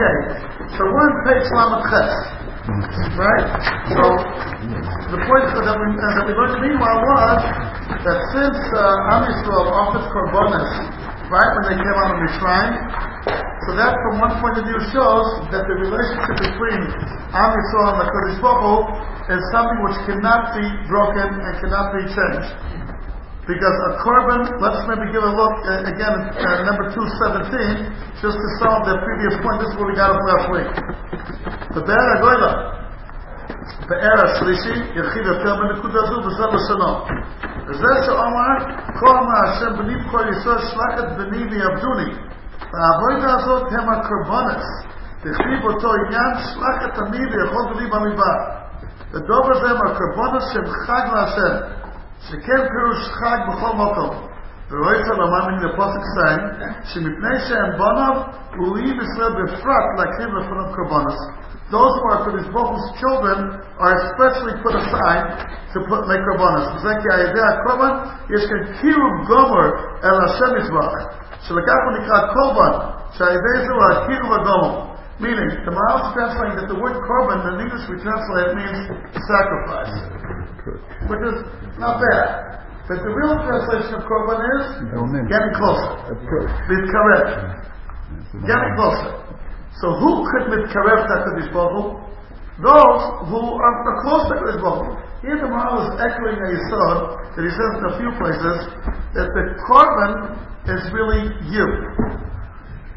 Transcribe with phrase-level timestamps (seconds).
[0.00, 0.16] Okay,
[0.72, 2.08] so we're on page Lamed Ches,
[3.20, 3.44] right?
[3.92, 4.04] So
[5.12, 7.40] the point that we, uh, that we learned meanwhile was
[8.00, 10.72] that since uh, Am Yisrael offered korbanos,
[11.28, 12.74] right, when they came out of Mitzrayim,
[13.68, 16.80] so that from one point of view shows that the relationship between
[17.36, 18.88] Am Yisrael and the Kodesh Baruch
[19.36, 22.48] is something which cannot be broken and cannot be changed.
[23.48, 28.48] Because a korban, let's maybe give a look uh, again uh, number 217, just to
[28.60, 29.64] solve the previous point.
[29.64, 30.70] This is what we got up last week.
[31.72, 32.52] The Be'er goyla,
[33.88, 36.98] Be'er Ashlishi, Yerchid Atel Menikudazu, B'Zeb Shalom.
[37.70, 38.56] וזה שאומר,
[39.00, 42.10] כל מה השם בני כל יסוד שלח את בני ויעבדוני.
[42.72, 44.86] והעבודה הזאת הם הקורבנס.
[45.20, 48.60] תכתיב אותו עניין, שלח את עמי ויכול בני במדבר.
[52.19, 54.35] שכן פירוש חג בכל מקום.
[54.71, 56.39] ורואה את הרמב"ם מן הפוסק סיין,
[56.83, 58.21] שמפני שהם בוניו,
[58.59, 61.15] ראויים ישראל בפרט להקריב לפניו קורבנס.
[61.71, 66.75] Those who are Kodesh Baruch children are especially put aside to put make korbanos.
[66.75, 67.93] וזה כי על ידי הקורבן
[68.29, 69.69] יש כאן קירוב גומר
[70.03, 70.93] אל השם יתברך.
[71.39, 72.73] שלקח ונקרא קורבן,
[73.11, 74.95] שעל ידי זה הוא הקירוב הגומר.
[75.19, 78.83] Meaning, the Maharal is translating that the word korban in English we translate it means
[79.15, 80.18] sacrifice.
[81.08, 81.38] Which is
[81.80, 82.60] not bad.
[82.90, 84.66] But the real translation of korban is
[85.30, 86.10] getting closer.
[86.66, 87.26] Mitkarev.
[88.42, 89.14] Getting closer.
[89.78, 92.02] So who could mitkarev HaKadosh Baruch Hu?
[92.60, 95.10] Those who are close to HaKadosh Baruch Hu.
[95.22, 96.98] Here the Maharal is echoing a yisod
[97.36, 98.56] that he says in a few places
[99.14, 100.12] that the korban
[100.66, 101.66] is really you.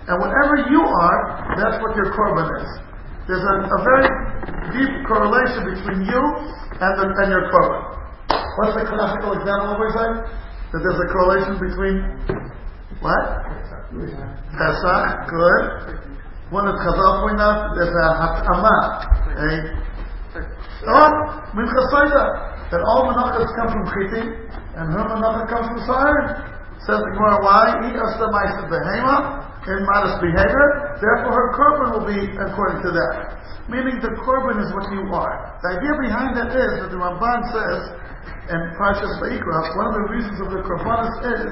[0.08, 1.19] And whatever you are,
[1.56, 2.82] that's what your korban is.
[3.23, 4.07] There's a, a very
[4.75, 6.21] deep correlation between you
[6.75, 7.81] and, the, and your korban.
[8.59, 10.09] What's the classical example we say?
[10.75, 11.95] That there's a correlation between
[12.99, 13.23] what?
[13.94, 15.63] Pesach, good.
[16.51, 18.77] One is Chazal point out, there's a hat'ama,
[19.33, 19.73] a
[20.88, 21.09] oh,
[21.55, 21.83] mincha
[22.73, 24.27] that all menachas come from chitim,
[24.75, 26.25] and her menacha comes from siren.
[26.84, 27.72] Says the Gemara, why?
[27.85, 30.67] He has the ma'aseh behema, in modest behavior,
[31.01, 33.15] therefore her korban will be according to that.
[33.71, 35.55] Meaning the korban is what you are.
[35.63, 37.81] The idea behind that is that the Ramban says
[38.51, 41.51] in Parshas Vayikra, one of the reasons of the korbanos is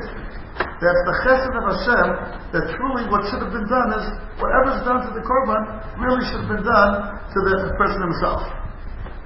[0.59, 2.07] that the chesed of Hashem,
[2.51, 4.05] that truly what should have been done is
[4.43, 5.61] whatever's done to the korban
[6.03, 8.43] really should have been done to the person himself.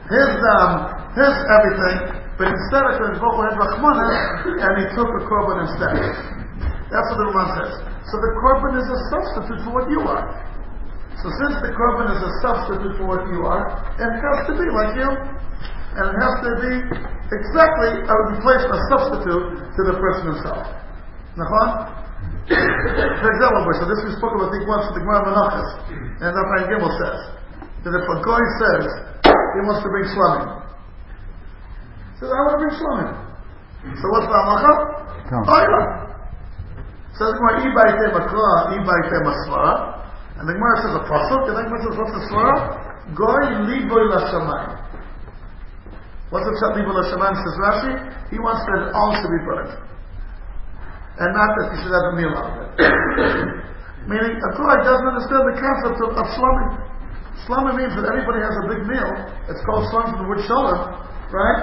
[0.05, 0.71] His um,
[1.17, 1.97] his everything,
[2.37, 4.09] but instead of Baruch had Rachmana,
[4.61, 5.97] and he took a korban instead.
[6.93, 7.94] That's what the Ramban says.
[8.11, 10.25] So the korban is a substitute for what you are.
[11.21, 13.65] So since the korban is a substitute for what you are,
[13.97, 15.09] it has to be like you.
[15.95, 16.73] And it has to be
[17.31, 20.67] exactly a replacement, a substitute to the person himself.
[21.39, 21.69] Nachon?
[23.23, 25.69] For example, so this we spoke about, I think, once with the Gemara Menachas.
[26.19, 27.19] And Rafael Gimel says,
[27.85, 28.85] that if a guy says
[29.29, 30.61] he wants to bring shlomim,
[32.11, 33.09] he says, I want to bring shlomim.
[33.97, 34.73] So what's the halacha?
[35.45, 36.04] Oh, yeah.
[37.15, 40.03] Says the Gemara, Ibaite Makra, Ibaite Masvara.
[40.35, 42.55] And the Gemara says a pasuk, and the Gemara says, what's the svara?
[43.15, 44.75] Goy liboy lashamayim.
[46.27, 47.93] What's the liboy lashamayim, says Rashi?
[48.35, 49.79] He wants that all should be burned.
[51.15, 52.83] And not that you should have a meal out of it.
[54.11, 56.69] Meaning, a guy doesn't understand the concept of, of shlomim.
[57.47, 59.11] Shlomim means that everybody has a big meal.
[59.47, 60.99] It's called shlomim from the wood shalom,
[61.31, 61.61] right?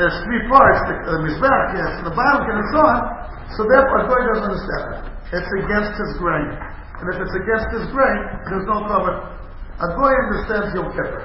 [0.00, 3.23] There's three parts, the, the mizbech, yes, the bottom and so on.
[3.52, 5.02] So therefore, a guy doesn't understand that.
[5.28, 6.48] It's against his grain.
[6.48, 9.14] And if it's against his grain, there's no cover.
[9.76, 11.20] A guy understands Yom Kippur.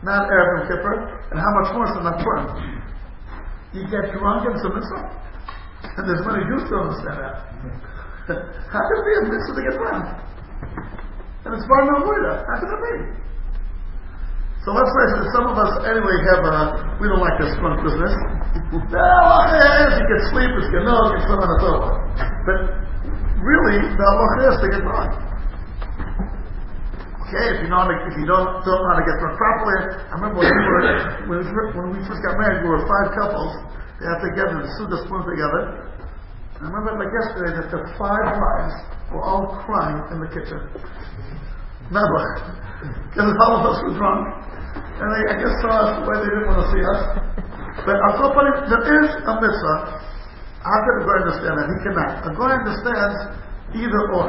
[0.00, 0.94] Not Erev Yom Kippur.
[1.30, 2.48] And how much more so not Purim.
[3.76, 5.04] You get drunk and some mitzvah.
[6.00, 7.34] And there's many Jews who understand that.
[8.72, 10.06] how can it be a mitzvah to get drunk?
[11.44, 13.29] And it's far no How can it be?
[14.60, 16.56] So let's say that some of us anyway have a,
[17.00, 18.12] we don't like this drunk business.
[18.70, 21.58] The is you can sleep, it's good, no, it's not on a
[22.46, 22.58] But
[23.40, 25.10] really, the halacha is to get drunk.
[27.30, 30.12] Okay, if you know if you don't don't know how to get drunk properly, I
[30.18, 30.82] remember when we were
[31.30, 33.54] when we, when we first got married, we were five couples.
[33.98, 35.62] They got together and sued us spoon together.
[36.58, 38.76] I remember like yesterday that the five wives
[39.14, 40.60] were all crying in the kitchen.
[41.90, 42.22] Never.
[42.80, 44.24] Because all of us were drunk.
[45.00, 47.00] And they, I guess, saw us the way they didn't want to see us.
[47.88, 49.76] But top there is a mitzvah.
[50.60, 51.66] How can a guy understand that?
[51.72, 52.12] He cannot.
[52.28, 53.18] A guy understands
[53.80, 54.28] either or.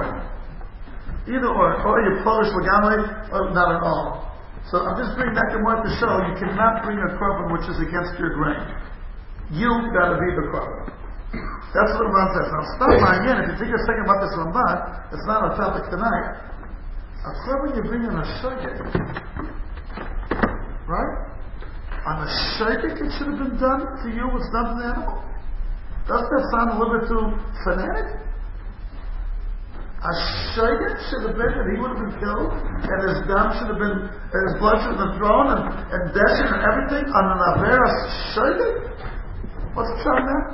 [1.27, 1.69] Either or.
[1.83, 3.03] Or you're Polish legamly,
[3.35, 4.31] or not at all.
[4.71, 7.67] So I'm just bringing that to more to show you cannot bring a korban which
[7.67, 8.63] is against your grain.
[9.51, 10.95] You've got to be the korban.
[11.75, 12.47] That's what Ramban says.
[12.47, 13.37] Now stop my again.
[13.43, 14.75] If you take a second about this Ramban,
[15.11, 16.27] it's not a topic tonight.
[17.27, 18.75] A korban you bring in a shogeg,
[20.91, 21.31] right?
[22.03, 22.29] On a
[22.59, 25.23] shogeg it should have been done to you what's done to the animal.
[26.09, 27.25] Doesn't that sound a little bit too
[27.63, 28.07] fanatic?
[30.01, 30.13] A
[30.57, 33.77] shogeg should have been that he would have been killed, and his dam should have
[33.77, 35.61] been, and his blood should have been thrown, and,
[35.93, 37.97] and death and everything on an Averas
[38.33, 38.75] shogeg?
[39.77, 40.45] What's the shot there?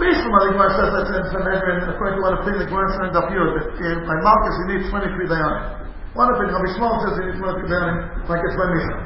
[0.00, 2.88] Based on what the Gemara says that's in Sanhedrin, according to what opinion the Gemara
[2.96, 5.85] signed up here, that in uh, my Malchus he needs 23 dayanim.
[6.16, 8.96] One opinion, Rabbi Shmuel says he needs 23 dayanim, like it's by Misa.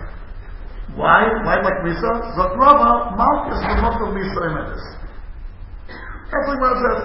[0.94, 1.26] Why?
[1.42, 2.10] Why like Misa?
[2.38, 4.84] Zot Rava, Malchus will not do Misa in this.
[6.30, 7.00] That's what the Gemara says.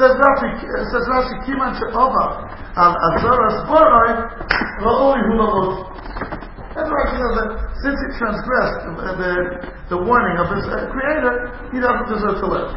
[0.00, 2.26] Says Rashi, says Rashi, Kiman She'ova,
[2.72, 4.12] Al Azaras Borai,
[4.80, 5.72] Ra'oi Hu Lamut.
[6.72, 7.50] That's Rashi says that
[7.84, 9.32] since he transgressed the, the,
[9.92, 12.72] the warning of his uh, creator, he doesn't deserve to live.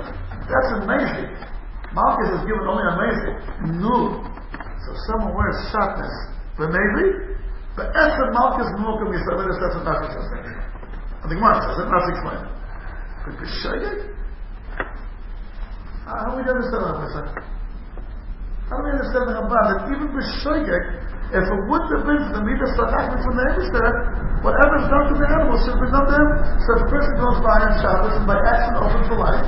[0.52, 1.32] That's amazing.
[1.96, 3.80] Malchus is given only amazing.
[3.80, 4.20] No.
[4.84, 6.33] So someone wears sharpness.
[6.60, 7.06] Maybe,
[7.74, 10.30] but Esther Malchus Mulkum Yisraelis, that's what Rashi says.
[11.22, 12.46] I think says it, Rashi explains.
[13.26, 14.00] But B'Shayek?
[16.06, 17.28] Ah, how do we understand that, Pesach?
[18.70, 20.86] How do we understand the Ramban that even B'Shayek,
[21.34, 23.90] if it would have been for the Midas Sadakman from the Eberster,
[24.46, 26.30] whatever's done to the animal should be done to him.
[26.62, 29.48] So the person goes by on Shabbos and by accident opens the light,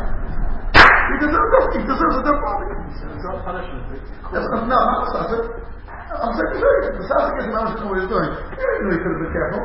[0.73, 1.69] he deserves it.
[1.77, 2.65] He deserves a death body.
[2.89, 3.93] It's not punishment.
[4.33, 5.74] Not, no, not.
[6.15, 6.63] I'm you,
[6.95, 8.29] the is not what he's doing.
[8.31, 9.63] He didn't know he could have been careful.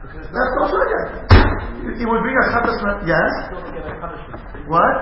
[0.00, 2.00] Because That's not, not Shayek.
[2.00, 3.32] He would bring a Shabbos, yes?
[3.52, 4.40] not to get a punishment.
[4.68, 4.94] What?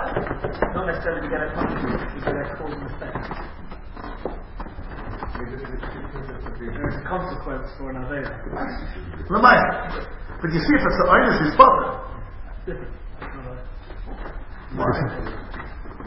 [0.74, 3.22] Not necessarily to get a punishment, to get a cause and effect.
[6.58, 8.34] There's a consequence for an Avera.
[9.30, 9.58] Lamai.
[10.42, 12.02] But you see, if it's the Einus, he's bothered.
[12.66, 12.98] Different.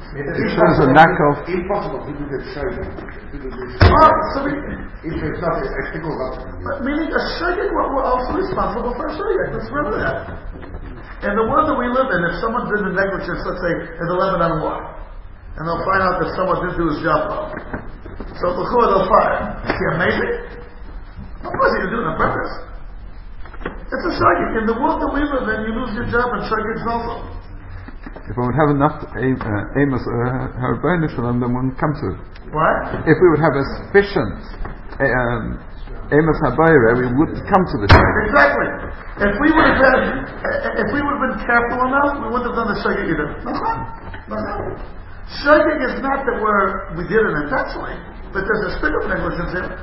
[0.02, 2.92] It's not a- It shows a lack of Impossible to do the shaykhing.
[2.92, 4.52] Oh, so we,
[5.08, 6.14] If it's not a ethical
[6.62, 9.50] but meaning a Shayek, we're, we're also responsible for a Shayek.
[9.56, 10.18] Let's remember that.
[11.26, 14.06] In the world that we live in, if someone did a negligence, let's say, in
[14.10, 14.78] the Lebanon war,
[15.58, 17.46] and they'll find out that someone didn't do his job well,
[18.42, 19.46] so L'chua, they'll fire him.
[19.70, 20.34] Is he amazing?
[21.46, 22.54] Of course he didn't do it on purpose.
[23.70, 24.50] It's a Shayek.
[24.62, 27.41] In the world that we live in, you lose your job, and Shayek's also.
[28.02, 31.94] If we would have enough aim, uh, Amos or Harbonah Shalom, then we wouldn't come
[32.02, 32.20] to it.
[32.50, 33.06] What?
[33.06, 34.40] If we would have a sufficient
[34.98, 35.44] uh, um,
[36.12, 38.16] Amos Habayra, we would come to the Shayk.
[38.28, 38.68] Exactly.
[39.22, 40.00] If we would have had,
[40.82, 43.28] if we would have been careful enough, we wouldn't have done the shagig either.
[43.46, 43.54] No,
[44.28, 44.56] no, no.
[45.32, 47.96] Is not that we're, we did it intentionally,
[48.36, 49.80] but there's a stick of negligence in it.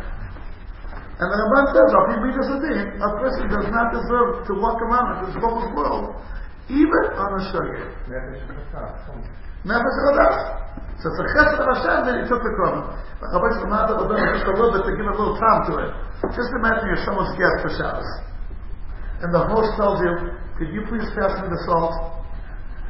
[1.18, 4.52] And then the Ramban says, "Al pi midas adin, a person does not deserve to
[4.60, 6.14] walk around in this world,
[6.68, 7.84] even on a shagig.
[9.64, 10.68] Nefesh Chadas.
[10.98, 12.90] So it's a chesed of Hashem that he took the korban.
[13.22, 15.90] Rabbi Shlomo will do just a little bit to give a little time to it.
[16.34, 18.10] Just imagine you're someone's guest for Shabbos.
[19.22, 21.94] And the host tells you, could you please pass me the salt?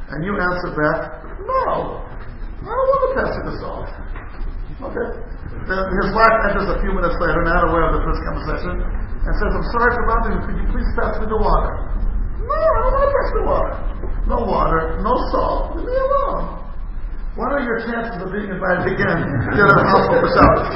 [0.08, 2.00] And you answer back, no.
[2.00, 3.88] I don't want to pass you the salt.
[4.88, 5.08] Okay.
[5.68, 9.32] Then his wife enters a few minutes later, not aware of the first conversation, and
[9.36, 10.42] says, I'm sorry for bothering you.
[10.48, 11.97] Could you please pass me the water?
[12.48, 13.74] No, I don't want to pass the water.
[14.24, 15.76] No water, no salt.
[15.76, 16.64] Leave me alone.
[17.36, 20.68] What are your chances of being invited again to the household for Shabbos?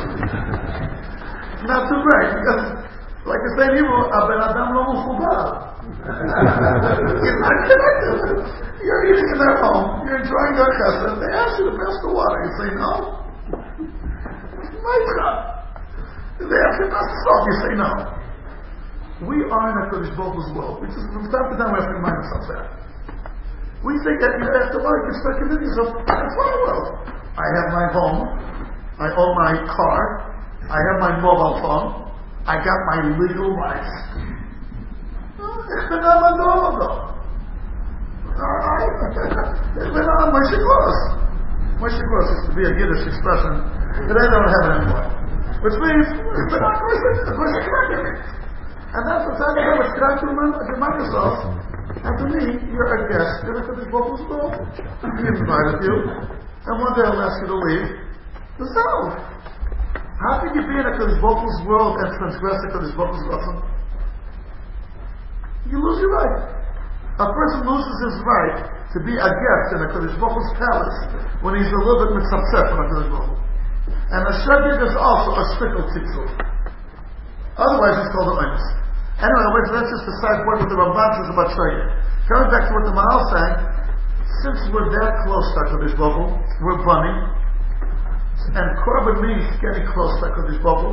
[1.66, 2.86] Not too great, because,
[3.26, 8.46] like I in Hebrew, "Aben Adam lo muchubar." You're not connected.
[8.82, 12.10] You're eating in their home, you're enjoying their chesed, they ask you to pass the
[12.10, 12.38] water.
[12.42, 12.92] You say no.
[14.82, 15.36] My God.
[16.42, 18.21] They ask you to salt, you say no.
[19.20, 20.80] We are in a Kodesh Baruch Hu's world.
[20.80, 22.64] We just, from time to time, we have to remind ourselves that.
[23.82, 27.02] We think that you have to work, you start convincing yourself, that's my world.
[27.34, 28.30] I have my home,
[29.02, 30.02] I own my car,
[30.70, 32.06] I have my mobile phone,
[32.46, 33.90] I got my legal rights.
[39.72, 40.98] Ich bin am Moshe Gross.
[41.82, 43.66] Moshe Gross used to be a Yiddish expression
[44.06, 45.10] that I don't have anymore.
[45.62, 46.74] Which means, ich bin am
[47.34, 48.42] Moshe Gross.
[48.92, 51.48] And that's the what's happening here with Kraftman at Microsoft.
[51.96, 52.44] And to me,
[52.76, 54.52] you're a guest in a Kodesh Baruch Hu's world.
[54.52, 57.88] He invited you, and one day I'll ask you to leave.
[58.60, 58.84] So,
[60.28, 63.64] how can you be in a Kodesh Baruch world and transgress a Kodesh Baruch lesson?
[65.72, 66.52] You lose your right.
[67.16, 68.60] A person loses his right
[68.92, 70.98] to be a guest in a Kodesh Baruch palace
[71.40, 73.40] when he's a little bit mitzapsef on a Kodesh Baruch Hu.
[73.88, 76.51] And a shagig is also a strictly tzitzel.
[77.60, 78.66] Otherwise, it's called an oinus.
[79.20, 81.84] Anyway, let's, let's just decide what the Ramban says about shagig.
[82.26, 83.56] Coming back to what the Maral saying,
[84.40, 86.32] since we're that close to Baruch Hu,
[86.64, 87.12] we're bunny,
[88.56, 90.92] and korban means getting close to Baruch Hu.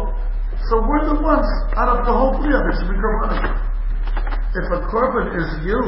[0.67, 1.47] So we're the ones
[1.79, 2.99] out of the whole Bria that should be.
[2.99, 5.79] If a korban is you,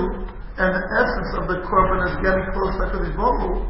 [0.57, 3.69] and the essence of the korban is getting close to Hakadosh Hu,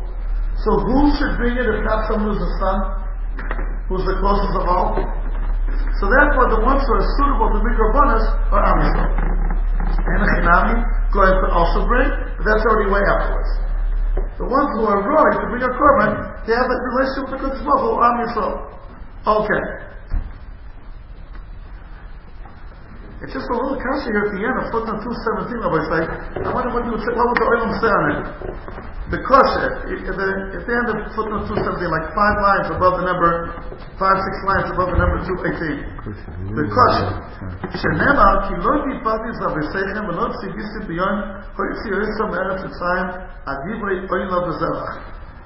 [0.63, 2.77] so who should bring it if not someone who's the son,
[3.89, 5.20] who's the closest of all?
[5.99, 9.11] So therefore, the ones who are suitable to korbanos are Am Yisrael.
[9.91, 10.77] And a Chinami,
[11.13, 13.51] going to also bring, but that's already way afterwards.
[14.39, 16.11] The ones who are roy to bring a korban,
[16.47, 18.17] they have that relationship with the Kodesh Baruch Hu, Am.
[19.45, 19.90] Okay.
[23.24, 26.02] It's just a little kasha here at the end of footnote 217, Rabbi say.
[26.44, 28.20] I wonder what you would say, what would the Olam say on it?
[29.08, 33.06] The kasha, at the, at the end of footnote 217, like five lines above the
[33.08, 33.56] number,
[33.96, 36.60] five, six lines above the number 218.
[36.60, 37.08] The kasha.
[37.76, 41.16] שנאמר כי לא דיברתי זרביסיכם ולא ציוויסתי ביום
[41.56, 43.06] כל יציריסם מארץ מצרים
[43.46, 44.98] עד דברי אוי לו בזרח.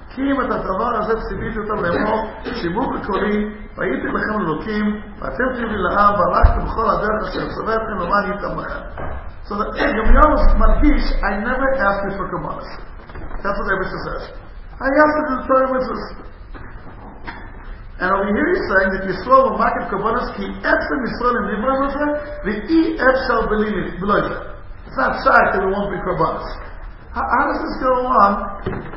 [0.09, 4.85] כי אם את הדבר הזה ציוויתי אותם לאמור שימו בקולי והייתי לכם אלוקים
[5.19, 8.81] ואתם תהיו לי לעם והלכתם בכל הדרך אשר צווה אתכם למען ייתם לכם.
[9.47, 10.31] So that ירמיהו
[10.63, 12.71] מדגיש I never asked you for commandments.
[13.43, 14.23] That's what Eberson says.
[14.79, 16.05] I asked you to do Torah mitzvahs.
[18.01, 21.45] And over here he's saying that Yisrael will mark it kabbalas ki etzem Yisrael in
[21.53, 22.07] Nivra Moshe
[22.45, 23.49] v'i efshal
[24.01, 24.25] below
[24.87, 26.47] It's not shy that we won't be kabbalas.
[27.13, 28.33] How, how does this go along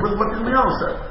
[0.03, 1.08] with what Yirmiyahu said?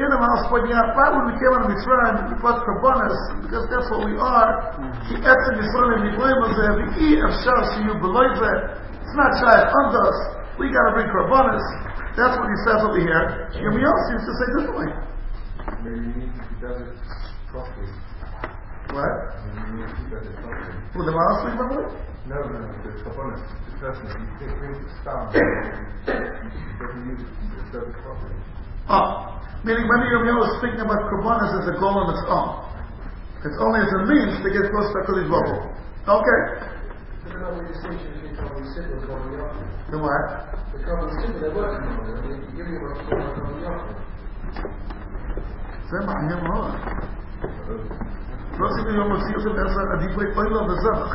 [0.00, 3.20] Here the Mahal's pointing out, why when we came out of Mitzrayim, we brought kabbalas,
[3.44, 4.72] because that's what we are.
[5.04, 10.18] Ki etzem Yisrael Moshe v'i efshal shiyu below It's not shy on us.
[10.56, 11.60] We got to bring kabbalas.
[12.16, 13.52] That's what he says over here.
[13.60, 14.88] Yirmiyahu seems to say differently.
[15.84, 16.96] Maybe you be done it
[17.52, 17.92] properly.
[18.96, 19.12] What?
[19.52, 20.80] Maybe you need to be done it properly.
[20.96, 21.92] Who the Mahal's speaking about?
[22.24, 25.40] No, no, no, the kabbalah, the person, he brings it down, he
[26.80, 31.51] doesn't use it, he does it properly Oh, meaning when Yirmiyahu is speaking about Kurbanas
[31.61, 32.65] as a goal on its own.
[33.45, 35.69] It's only as a means to get close to Kodesh Baruch Hu.
[36.09, 36.41] Okay.
[37.25, 39.89] There's another distinction between Kabbalah Siddur and Kabbalah Yachid.
[39.93, 40.25] The what?
[40.73, 42.17] The Kabbalah Siddur, they're working on it.
[42.17, 44.01] I mean, you give me what's called a Kabbalah Yachid.
[45.89, 46.71] זה מעניין מאוד.
[48.59, 51.11] לא עשיתי יום מוציא אותם בעשר עדיפי אוילו וזרח.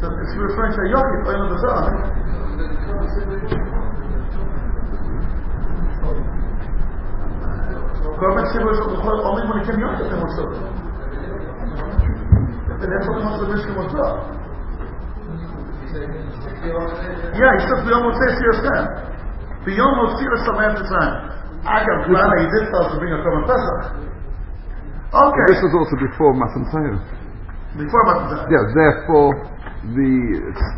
[0.00, 1.86] So it's referring to Yochid, אוילו וזרח.
[2.56, 3.81] The Kabbalah
[8.19, 8.73] government civil
[9.25, 10.57] only when it came here they were served.
[12.83, 14.43] And that's what Muhammad Mishkin was done.
[15.93, 18.87] Yeah, he said, Beyond will say serious time.
[19.63, 21.13] Beyond will see us some time.
[21.63, 24.03] I got glad he did tell us to bring a common Pesach.
[25.15, 25.45] Okay.
[25.53, 26.65] This was also before Matan
[27.77, 29.31] Before Matan Yeah, therefore
[29.95, 30.13] the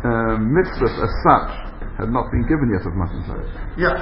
[0.06, 1.50] uh, mitzvah as such
[1.98, 3.22] had not been given yet of Matan
[3.74, 3.96] Yeah.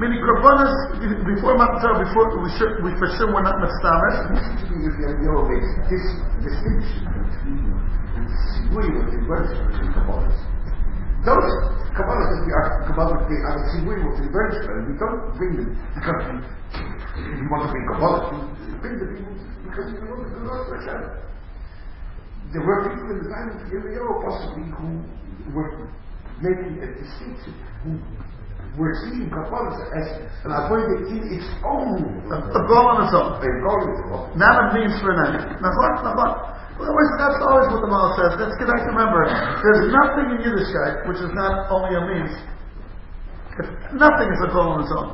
[0.00, 0.96] Many Rabbanas,
[1.28, 2.48] before Matzah, before we
[2.96, 4.32] for sure were not Mitzvah.
[5.92, 6.00] This
[6.40, 10.40] distinction between the Tzibui and Tzibui is Kabbalahs.
[11.20, 11.52] Those
[11.92, 16.48] Kabbalahs that we are, Kabbalahs they are Tzibui or Tzibui, we don't bring them because
[17.20, 19.20] we want to bring Kabbalahs, we bring them
[19.68, 21.12] because we want to do Lord for Hashem.
[22.56, 25.04] There were people in the time of Yirmiyahu possibly who
[25.52, 25.92] were
[26.40, 27.52] making a distinction,
[27.84, 28.00] who
[28.78, 30.06] we're seeing Kafaras as
[30.46, 32.22] an appointed in its own.
[32.30, 33.10] الظلمة
[34.36, 35.58] نعمل means for an end.
[35.58, 36.50] نظر نظر
[36.80, 38.40] Always, that's always what the Maal says.
[38.40, 38.72] That's good.
[38.72, 39.28] I can remember.
[39.28, 42.32] There's nothing in Yiddishkeit which is not only a means.
[43.92, 45.12] Nothing is a goal on its own.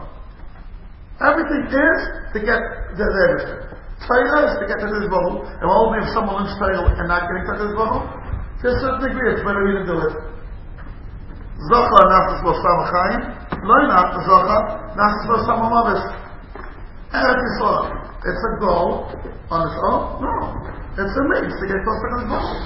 [1.18, 2.00] Everything is
[2.36, 2.60] to get
[2.94, 3.66] the everything.
[4.06, 7.26] Torah is to get to this level, and only if someone in Torah and not
[7.26, 10.14] getting to this level, to a certain degree, it's better you to do it.
[11.56, 13.20] Zachar Nafis Losam Chaim,
[13.66, 14.58] chayim, lo naftas zocha
[14.94, 16.02] naftas lo sam amavis.
[17.12, 18.06] Eretz.
[18.26, 19.06] It's a goal
[19.50, 20.18] on its own?
[20.18, 20.34] No.
[20.98, 22.58] It's a means to get close to this bubble.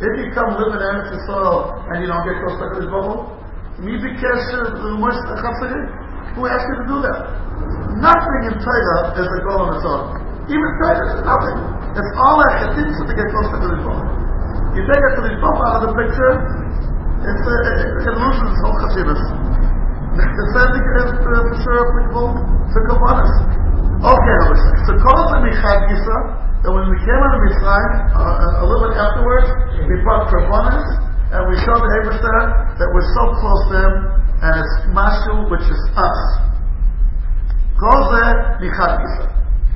[0.00, 3.32] If you come live in Eretz Yisrael and you don't get close to this bubble,
[3.80, 4.76] me be careful,
[6.36, 7.18] who asked you to do that?
[7.96, 10.04] Nothing in Torah is a goal on its own.
[10.52, 11.58] Even Torah is nothing.
[11.96, 14.04] It's all a chetinsa to get close to this bubble.
[14.76, 16.32] You take it to this bubble out of the picture,
[17.24, 17.56] it's a,
[17.96, 19.49] it's a illusion, it's all chassidus.
[20.10, 23.34] The uh, for sure applicable to Kabbalahs.
[24.02, 24.40] Okay.
[24.86, 26.16] So call the Michad Gisa,
[26.66, 29.48] that when we came out of Mitzrayim, uh, a little bit afterwards,
[29.86, 30.86] we brought Kabbalahs,
[31.30, 32.38] and we showed the Eberster
[32.74, 33.94] that we're so close to him,
[34.42, 36.22] and it's Mashu, which is us.
[37.78, 38.26] Call the
[38.66, 39.26] Michad Gisa.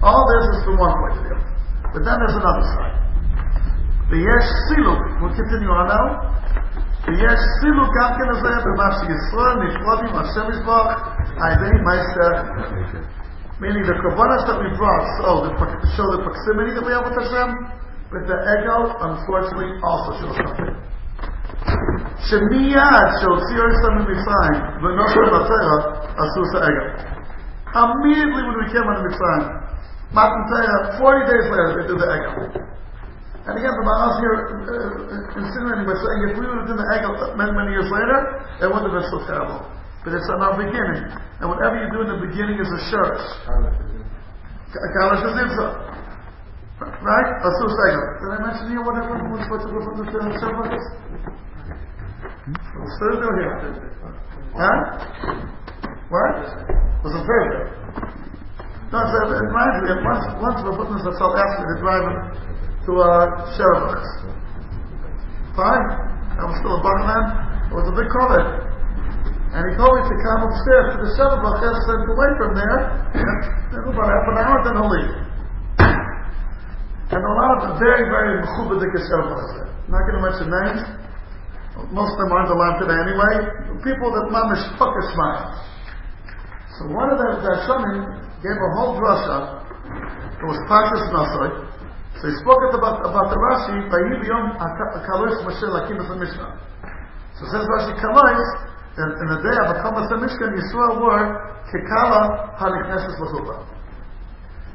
[0.03, 1.39] All this is from one point of view.
[1.95, 2.97] But then there's another side.
[4.11, 6.35] The Yesh Siluk, we'll continue on now.
[7.08, 12.30] ויש סילוק גם כן לזה במה שישראל נפרדים מהשם יזבח Aidei Maisa,
[13.64, 17.08] meaning the Kabbalah that we brought, so the, to show the proximity that we have
[17.08, 17.50] with Hashem,
[18.12, 20.76] but the ego, unfortunately, also shows something.
[22.20, 25.78] שמייד שהוציא ארצה ממצרים ונושא בתרא
[26.18, 26.86] עשו את האגו.
[27.76, 29.46] Immediately when we came out of Mitzrayim,
[30.12, 32.73] Matan Torah, 40 days later, they did the ego.
[33.45, 36.89] And again, the Maharal here uh, insinuating by saying if we would have done the
[36.97, 39.61] ego many, many years later, it wouldn't have been so terrible.
[40.01, 41.13] But it's on our beginning.
[41.45, 43.27] And whatever you do in the beginning is a shurish.
[44.73, 45.61] Kalash is
[47.05, 47.31] Right?
[47.45, 48.01] Asus ego.
[48.17, 50.09] Did I mention here what happened when to go from the
[50.41, 50.73] Shabbat?
[52.97, 53.57] Still do here.
[54.57, 54.79] Huh?
[56.09, 56.35] What?
[57.05, 57.69] Was it very?
[58.89, 62.05] No, so it reminds me, once, once the Sal asked me to drive
[62.85, 64.05] to uh, Sherabach.
[65.57, 65.87] Fine.
[66.37, 67.25] I was still a buckman.
[67.71, 68.45] It was a big COVID.
[69.55, 72.79] And he told me to come upstairs to the Sherabach and away from there.
[73.71, 75.15] And about half an hour, then he'll leave.
[77.15, 79.71] And a lot of very, very mechubadik Sherabach.
[79.87, 80.83] I'm not going to mention names.
[81.95, 83.35] Most of them aren't allowed today anyway.
[83.87, 85.55] People that mamish pucker smile.
[86.79, 87.99] So one of them, the Shomim,
[88.43, 89.63] gave a whole drasha.
[90.35, 91.74] It was Pashas Nasai.
[92.25, 96.57] He spoke about, about the Rashi, Vayi biyom akalos Moshe lakim es Mishnah.
[97.37, 98.49] So says Rashi Kalais,
[98.97, 101.25] that in the day of Akamas Mishkan, Yisrael were
[101.69, 103.67] Kekala Halichneses L'chuba.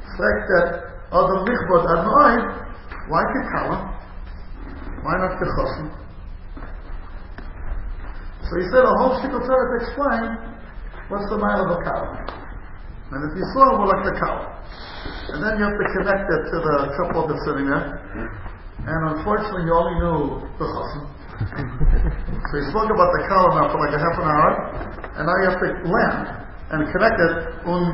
[0.04, 0.66] The fact that
[1.10, 2.44] Adam Nichbod Adnoid,
[3.08, 3.98] why Kekala?
[5.02, 5.88] Why not Kechosim?
[8.46, 10.26] So he said a whole shtickle Torah to explain
[11.08, 12.14] what's the mile of a cow.
[13.10, 14.38] And if you saw it, like the cow.
[15.34, 17.86] And then you have to connect it to the couple that's sitting there.
[18.80, 20.20] And unfortunately, you only knew
[20.56, 21.04] the chassan.
[22.48, 24.50] so he spoke about the cow now for like a half an hour.
[25.20, 26.24] And now you have to land
[26.72, 27.34] and connect it.
[27.68, 27.84] Un,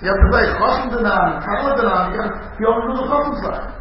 [0.00, 2.06] you have to say chassan denan, cow denan.
[2.56, 3.80] You only knew the chassan side.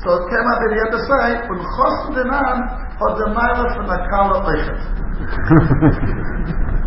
[0.00, 2.56] So it came out that he had to say, un chassan denan,
[2.96, 4.80] had the mile from the kala oichet.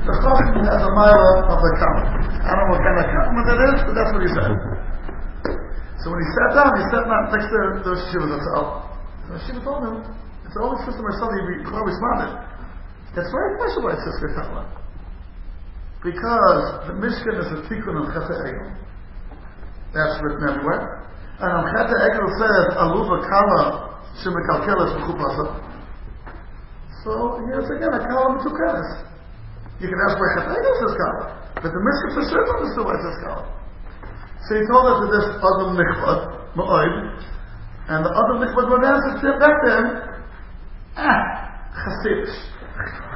[0.02, 2.04] The chassan has a mile of the kala.
[2.42, 4.75] I don't know what kind of kala it is, but that's what he said.
[6.06, 8.66] So when he sat down, he sat down next to the Shiva Zatzal.
[9.26, 12.46] So Shiva told him, oh, it's the only system or something he responded.
[13.18, 14.22] It's very special why it says
[16.06, 18.70] Because the Mishkan is a tikkun of Cheta Egel.
[19.98, 21.10] That's written everywhere.
[21.42, 25.58] And on Cheta Egel says, Aluva Kala Shemekalkeles Mechupasa.
[27.02, 29.10] So here's again a Kala Metukeles.
[29.82, 31.26] You can ask why Cheta Egel says Kala.
[31.66, 33.65] But the Mishkan for sure understood why it says Kala.
[34.48, 36.96] So he told us that this other Nichbad, Ma'oid,
[37.90, 39.86] and the Adam Nichbad would answer back then,
[40.98, 42.36] ah, Chassidish.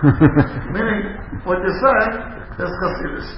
[0.73, 2.13] Meaning, what you're saying
[2.57, 3.29] is Chassidish.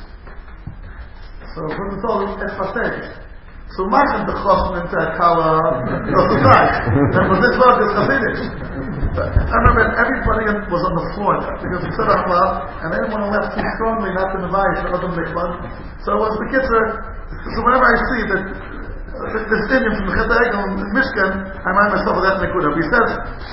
[1.56, 3.31] So from the told him, it's Chassidish.
[3.80, 6.72] So machen the Chosm into a Kala, of the side.
[6.92, 8.42] And for this word is Chassidish.
[9.16, 13.48] I remember everybody was on the floor because he said out loud, and to laugh
[13.56, 15.52] too strongly, not to the Mavai, for Adam Nichbad.
[16.04, 16.84] So it was the Kitzer,
[17.32, 18.44] so whenever I see that
[19.52, 22.76] this Indian from the Chet Egel in Mishkan, I remind myself of that Nekuda.
[22.76, 23.10] He says,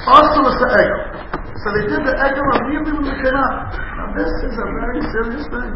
[0.06, 1.00] also was the Egel.
[1.62, 3.70] So they did the Egel immediately when they came out.
[3.74, 5.72] Now this is a very serious thing.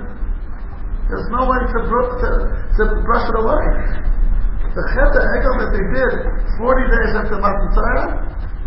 [1.11, 2.29] There's no way to, br- to,
[2.79, 4.12] to brush it away.
[4.71, 6.13] The Chet Egel that they did
[6.57, 8.07] 40 days after Matan Torah,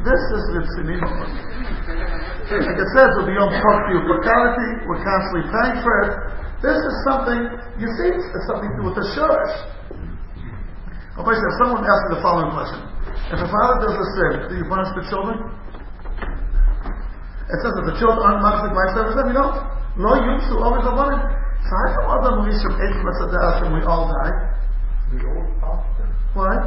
[0.04, 1.02] this is Ritzinim.
[1.02, 6.12] Like it says, the Yom Tov fatality, we're constantly paying for it.
[6.62, 7.42] This is something,
[7.82, 9.56] you see, it's something to do with the shurish.
[11.18, 12.82] Oh, if someone asks me the following question.
[13.34, 15.42] If a father does a sin, do you punish the children?
[17.46, 19.58] It says that the children aren't machzik my service, then you don't.
[19.96, 21.18] No use to always money.
[21.18, 24.55] So I how come Rishon ate Masadas and we all die?
[25.16, 26.60] The old pastor, Why?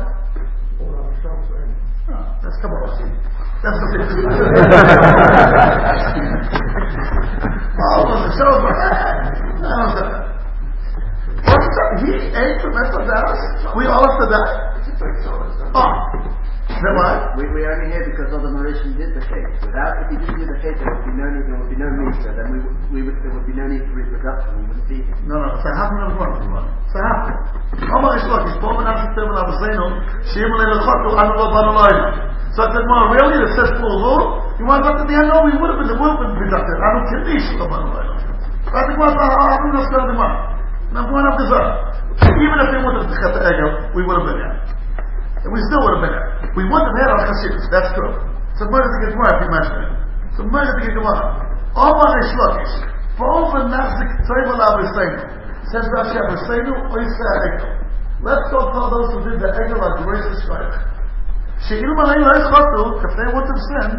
[0.80, 1.12] or our
[2.08, 2.96] Oh, that's Kabbalah.
[3.60, 4.00] That's the
[8.08, 8.48] the show
[9.60, 10.28] No, no.
[11.44, 11.90] What's that?
[12.00, 13.76] He ate from Masadas?
[13.76, 14.68] We all have to die?
[15.76, 15.92] Oh.
[16.78, 17.34] So what?
[17.34, 19.50] We, we're only here because Brother Mauritian did the case.
[19.66, 21.78] Without, if he didn't do the case, there would be no need, there would be
[21.82, 24.64] no Misa, then we, would, we would, there would be no need for reproduction, we
[24.70, 25.18] wouldn't be here.
[25.26, 26.34] No, no, صحاف من الغرب
[26.94, 27.18] صحاف
[27.82, 29.92] أما إشلاك إشباب من أمس التابع على حسينهم
[30.34, 31.88] شيء من الخط وأنا وضع الله
[32.54, 35.22] So I said, well, really, the says full all You want that to be a
[35.26, 36.78] no, we would have been, we would have been productive.
[36.78, 38.18] I don't care, they should have been alive.
[38.70, 40.18] I think, well, I'm not going to be
[40.94, 41.70] Now, why not deserve?
[42.22, 44.67] Even if they wanted have cut the ego, we would have been here.
[45.48, 46.28] And we still would have been here.
[46.60, 48.12] We wouldn't have had our chassidus, that's true.
[48.12, 49.90] A murder to Gemara if you mention it.
[50.36, 51.24] A murder to Gemara.
[51.72, 52.74] All my shlukish.
[53.16, 55.24] Bov and Nazik Tzoyvel Aviseinu.
[55.72, 57.64] Says Rashi Aviseinu, Oisa Egel.
[58.20, 60.76] Let's go tell those who did the Egel at Grace Shkoyach.
[61.64, 63.94] She'il Malay Lois Chotu, if they would have sinned,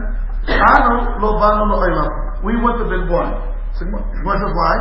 [0.53, 2.45] Anu Lo Banu Lo Olam.
[2.45, 3.31] We would have been born.
[3.73, 3.89] So,
[4.21, 4.75] what is why?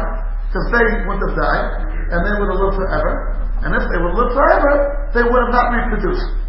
[0.52, 1.66] Because they would have died,
[2.12, 3.40] and they would have lived forever.
[3.64, 4.72] And if they would have lived forever,
[5.16, 6.47] they would have not reproduced.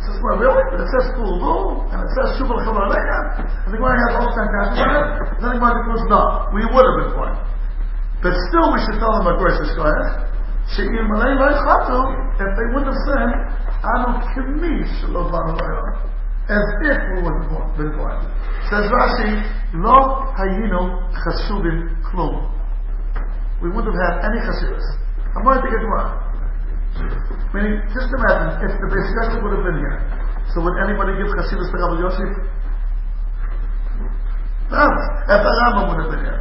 [0.00, 0.64] Says, well, really?
[0.72, 3.20] But It says Kulu, and it says Shubal Chalaleka,
[3.68, 5.08] and the Gemara has all of on it.
[5.44, 6.22] Then the Gemara concludes, no,
[6.56, 7.36] we would have been fine.
[8.24, 10.30] But still, we should tell them about Grace Shkoyach.
[10.72, 12.00] She'ir Malay Loy Chatu,
[12.40, 13.34] if they wouldn't have sinned,
[13.80, 15.56] Anu Kimi Shalo Banu
[16.48, 18.24] As if we would have been born.
[18.72, 19.36] Says Rashi,
[19.84, 22.48] Lo Hayinu Chasubim Klum.
[23.60, 24.84] We wouldn't have had any chassidus.
[25.36, 26.19] I'm going to get one.
[27.50, 29.98] Meaning, just imagine if the Beis Yosef would have been here.
[30.54, 32.30] So would anybody give chassidus to Rabbi Yosef?
[34.70, 34.84] No.
[35.30, 36.40] If the Rambam would have been here.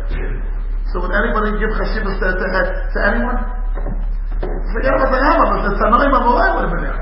[0.94, 3.38] So would anybody give chassidus to, to, to anyone?
[4.74, 7.00] Forget about the Rambam, but the Tanoim Amorai would have been here.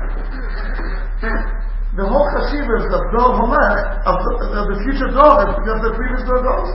[1.98, 4.16] The whole chassidus of Dor Holech, of
[4.54, 6.70] of the future Dor, is because the previous Dor goes.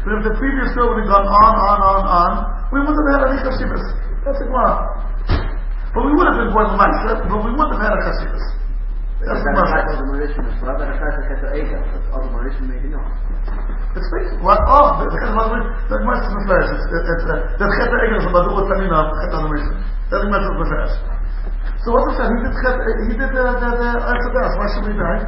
[0.00, 2.30] But if the previous Dor would have gone on, on, on, on,
[2.72, 3.84] we wouldn't have had any chassidus.
[4.24, 4.95] That's the Gemara.
[5.96, 8.44] But we would have been born Lamaisa, but we wouldn't have had a chassidus.
[9.16, 9.80] That's the Gemara.
[9.96, 13.08] the Mauritian is what that occurs at the Ega, but other Mauritian maybe not.
[13.96, 15.56] It's basically, what, oh, the Gemara,
[15.88, 16.68] the Gemara is Mefresh.
[16.68, 19.72] It's, uh, the Chet Egel is about what Tamina, Chet Adamission.
[20.12, 20.94] That's the Gemara is Mefresh.
[21.80, 22.28] So what was that?
[22.28, 24.52] He did Chet, he did the, the, the, Arzadas.
[24.60, 25.20] Why should we die?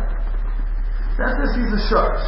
[1.16, 2.20] That says he's a shark.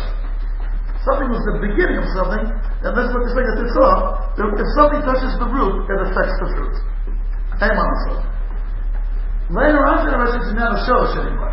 [1.04, 4.32] Something was the beginning of something, and that's what the second it's saw.
[4.32, 6.76] If something touches the root, it affects the fruit.
[7.60, 8.24] Hey, Mama,
[9.52, 11.52] Later on, the generations is not a shorosh anymore.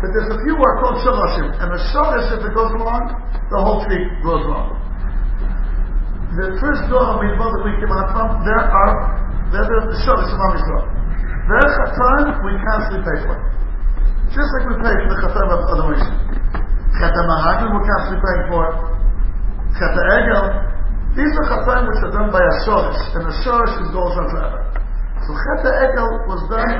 [0.00, 3.12] But there's a few are called shoroshim, and the shorosh, if it goes along,
[3.52, 4.80] the whole tree grows along.
[6.40, 8.92] The first door of Midbar that we came out from, there are,
[9.52, 10.84] they're the shorosh of Am Yisrael.
[11.44, 13.36] Their chatan, we constantly pay for.
[14.32, 16.16] Just like we pay for the chatan of Adam Rishon.
[16.96, 18.64] Chatan Mahagim, we're constantly paying for.
[19.76, 20.44] Chatan Egel,
[21.12, 24.32] these are chatan which are done by a shorosh, and the shorosh is goes on
[24.32, 24.81] forever.
[25.22, 26.74] So Chet Egel was done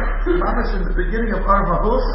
[0.74, 2.06] in the beginning of Armahus,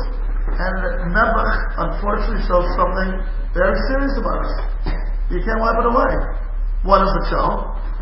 [0.52, 0.76] and
[1.16, 1.56] Nebuch
[1.88, 3.10] unfortunately shows something
[3.56, 4.54] very serious about us.
[5.32, 6.14] You can't wipe it away.
[6.84, 7.48] What does it show?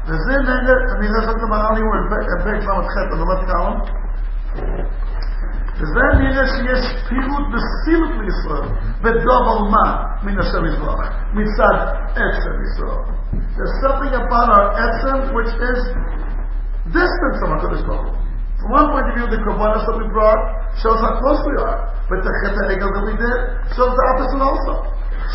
[0.09, 3.17] The Zin Neger, I mean, that's what the word, a big Beit of Chet on
[3.21, 3.79] the left column.
[5.79, 8.69] וזה נראה שיש פירוט the double
[9.01, 10.99] בדובל מה מן השם יזבח,
[11.33, 11.77] מצד
[12.15, 13.05] עצם ישראל.
[13.55, 15.79] There's something about our עצם which is
[16.90, 18.16] distance from HaKadosh Baruch
[18.60, 20.40] From one point of view, the Korbanos that we brought
[20.84, 21.80] shows how close we are.
[22.12, 23.38] But the Chet HaEgel that we did
[23.72, 24.74] shows the opposite also.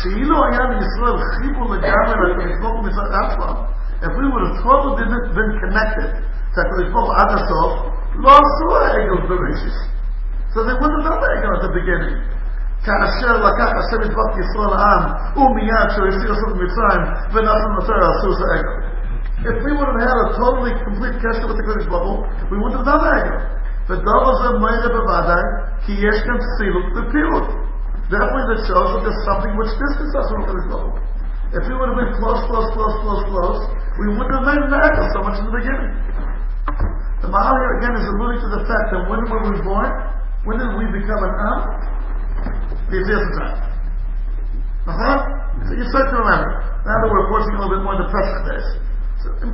[0.02, 3.54] שאילו היה לישראל חיבור לגמרי לקדוש ברוך הוא מצד עצמם,
[4.02, 6.10] if we would have totally been, been connected
[6.54, 7.72] to הקדוש ברוך הוא עד הסוף,
[8.14, 9.76] לא עשו העגל בראשיס.
[10.52, 12.18] So they wouldn't have done the עגל at the beginning.
[12.84, 15.02] כאשר לקח השם את דבר ישראל העם,
[15.36, 17.02] ומיד שהוא הסיר אותם ממצרים,
[17.32, 18.79] ונתן נותר עשו את העגל.
[19.41, 22.77] If we would have had a totally complete kesher with the Kodesh bubble, we wouldn't
[22.77, 23.25] have done that.
[23.89, 25.41] The double is a moira bevadai,
[25.81, 27.49] ki yesh them siluk bepirut.
[28.13, 30.97] Definitely that shows that there's something which distances us from the Kodesh Baruch
[31.57, 33.59] If we would have been close, close, close, close, close,
[33.97, 35.89] we wouldn't have made miracles so much in the beginning.
[37.25, 39.89] The Mahal here again is alluding to the fact that when were we born?
[40.45, 41.59] When did we become an Am?
[42.93, 43.57] The Ephesian time.
[44.85, 45.17] Uh-huh.
[45.65, 46.49] So you start to remember.
[46.85, 48.90] Now that we're approaching a little bit more the Pesach days.
[49.21, 49.45] So, I,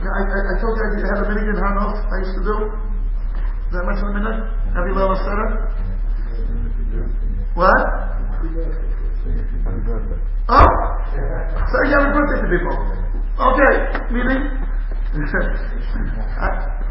[0.00, 2.56] I, I told you I had a minute in Har Nof I used to do.
[3.68, 4.38] Did I mention a minute?
[4.72, 5.28] Have you learned a
[7.52, 7.80] What?
[10.48, 10.68] Oh?
[11.12, 12.76] So you have a birthday to people.
[13.36, 13.72] Okay,
[14.12, 14.40] meaning?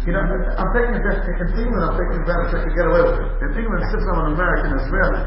[0.00, 3.20] You know, I'm taking a in England, I'm taking advantage I could get away with
[3.20, 3.30] it.
[3.46, 5.22] In England, since I'm an American Israeli,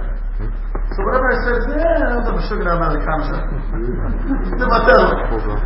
[0.94, 3.50] so whatever I say, yeah, I'm a sugar Americana.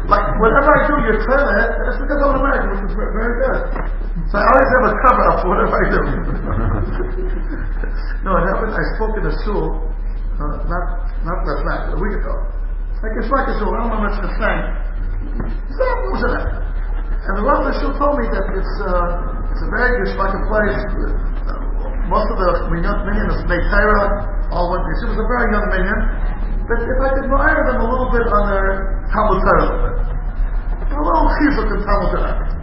[0.08, 3.36] like, whatever I do, you're telling it, that's because I'm an American, which is very
[3.44, 3.60] good.
[4.32, 6.02] So I always have a cover up for whatever I do.
[8.24, 9.84] no, it happened, I spoke in a shul,
[10.40, 10.86] uh, not,
[11.28, 12.36] not last night, a week ago.
[13.04, 14.32] I just like a shul, I don't know much the
[16.08, 16.48] losing it.
[17.28, 20.16] And the Rav Shul told me that it's, uh, it's a very good
[20.48, 20.80] place.
[21.44, 21.60] Uh,
[22.08, 25.68] most of the minyan is made Torah, all went to It was a very young
[25.72, 26.02] minyan.
[26.68, 28.68] But if I could admire them a little bit on their
[29.16, 30.04] Talmud Torah,
[30.84, 32.58] a little chizuk in Talmud.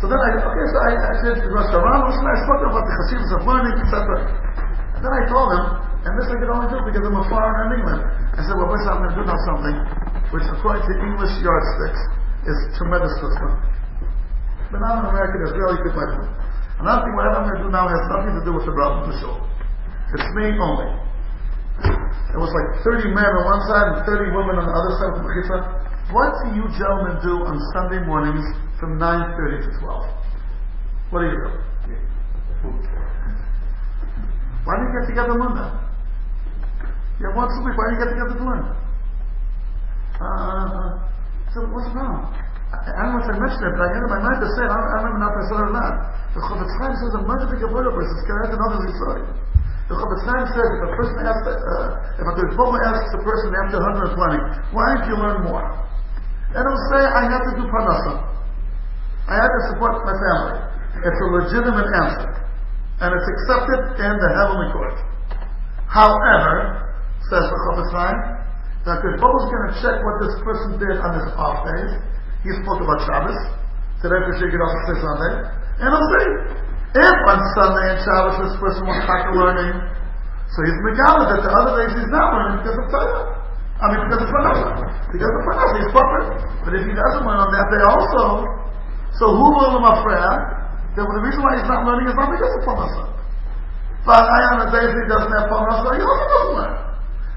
[0.00, 2.94] So then I, okay, so I, I said to Rosh Hashanah, I spoke about the
[2.96, 4.00] Chassidus of learning, etc.
[4.96, 5.64] And then I told him,
[6.08, 8.00] and this I could only do because I'm a foreigner in England.
[8.32, 9.76] I said, well, first I'm going to do now something.
[10.32, 12.00] which according to English yardsticks
[12.48, 13.52] is tremendous chutzpah.
[14.72, 16.24] But not in America, there's really good pleasure.
[16.80, 19.04] Another thing, whatever I'm going to do now has nothing to do with the brother
[19.04, 19.38] for sure.
[20.10, 20.90] It's me only.
[22.34, 25.10] It was like 30 men on one side and 30 women on the other side
[25.14, 25.58] of the Mechitza.
[26.10, 28.42] What do you gentlemen do on Sunday mornings
[28.82, 31.14] from 9.30 to 12?
[31.14, 31.50] What do you do?
[34.66, 35.46] Why do you get together to
[37.18, 38.46] Yeah, have once a week, why do you get together to?
[40.20, 40.90] Uh,
[41.54, 42.34] so what's wrong?
[42.70, 44.62] I, don't know if I mentioned it, but I had in my mind to say
[44.66, 44.70] it.
[44.70, 45.94] I don't, I don't remember if I said it or not.
[46.34, 48.06] The Chofetz Chaim says a much bigger word of this.
[48.06, 49.22] It's connected to another story.
[49.90, 53.50] The Chofetz Chaim says if a person asks, uh, if a Baruch asks a person
[53.58, 53.82] after
[54.14, 55.66] 120, why didn't you learn more?
[56.54, 58.22] And he'll say, I have to do parnasa.
[59.26, 60.58] I have to support my family.
[60.94, 62.30] It's a legitimate answer.
[63.02, 64.94] And it's accepted in the heavenly court.
[65.90, 66.94] However,
[67.26, 67.90] says the Chofetz
[68.86, 71.98] that the Baruch is going to check what this person did on his off days.
[72.46, 73.38] He spoke about Shabbos.
[74.06, 75.34] Today for sure you could also say Sunday.
[75.82, 76.69] And I'll see.
[76.90, 79.78] If on Sunday and Shabbos this person was back to learning,
[80.50, 83.40] so he's Megala that the other days he's not learning because of Torah.
[83.78, 84.70] I mean, because of Parnasa.
[85.14, 86.20] Because of Parnasa, he's proper.
[86.66, 88.22] But if he doesn't learn on that day also,
[89.16, 90.18] so who will him afraid?
[90.98, 93.04] Then the reason why he's not learning is not because of Parnasa.
[94.02, 96.74] But I on the days he doesn't have Parnasa, he also doesn't learn.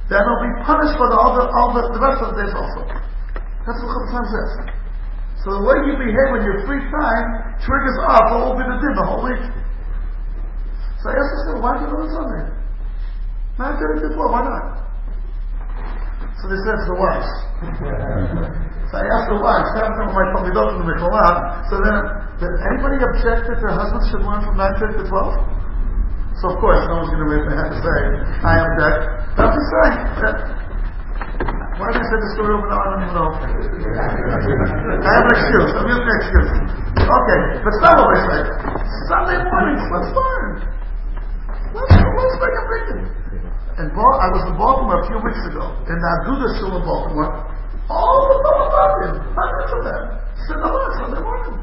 [0.10, 2.54] Then he'll be punished for the, all the, all the, the rest of the days
[2.58, 2.82] also.
[2.90, 4.52] That's what Chofetz says.
[5.44, 7.26] So the way you behave when your free time
[7.60, 9.44] triggers off will be the din the whole week.
[11.04, 12.44] So I asked myself, why do you do it on Sunday?
[13.60, 14.66] 9.30 to 12, why not?
[16.40, 17.30] So they said to the wives.
[18.88, 21.32] so I asked the wives, I haven't my Talmidot in the Mikvah,
[21.68, 21.96] so then,
[22.40, 26.40] did anybody object that their husbands should learn from 9.30 to 12?
[26.40, 28.00] So of course, no one's going to raise their hand to say,
[28.48, 29.02] I object.
[29.44, 30.00] I'm just saying,
[31.74, 32.78] why did I say the story over now?
[32.78, 33.30] I don't even know.
[33.34, 35.70] I have an excuse.
[35.74, 36.52] I'm using an excuse.
[37.02, 38.40] Okay, but stop what I say.
[39.10, 40.50] Sunday morning, let's learn.
[41.74, 42.86] Let's, let's make a big
[43.82, 47.30] And I was in Baltimore a few weeks ago, in the Aguda Shul in Baltimore.
[47.90, 50.04] All the Baltimore, hundreds of them,
[50.46, 51.58] sit oh, alone Sunday morning.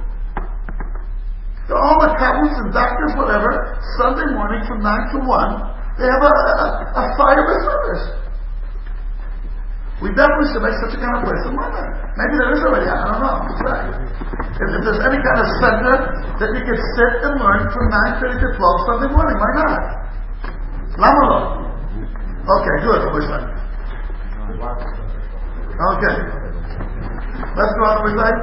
[1.70, 3.78] They're all accountants and doctors, whatever.
[3.94, 6.66] Sunday morning from 9 to 1, they have a, a,
[6.98, 8.29] a service.
[10.00, 11.86] We definitely should make such a kind of place in London.
[12.16, 13.36] Maybe there is already, I don't know.
[13.44, 15.94] If, if there's any kind of center
[16.40, 17.84] that you could sit and learn from
[18.16, 19.80] 9.30 to 12 Sunday morning, why not?
[20.96, 21.68] Lamalo.
[22.48, 23.00] Okay, good.
[25.80, 26.16] Okay.
[27.60, 28.36] Let's go on with that.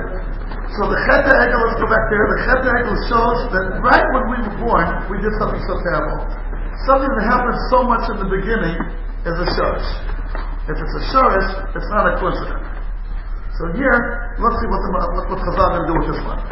[0.77, 2.21] So the Cheta Egel, let's go back there.
[2.21, 6.21] The Cheta Egel shows that right when we were born, we did something so terrible.
[6.85, 8.77] Something that happened so much in the beginning
[9.25, 10.16] is a shorish.
[10.70, 12.66] If it's a shorish, it's not a coincidence.
[13.58, 13.98] So here,
[14.38, 16.42] let's see what the what, what Chazal going to do with this one.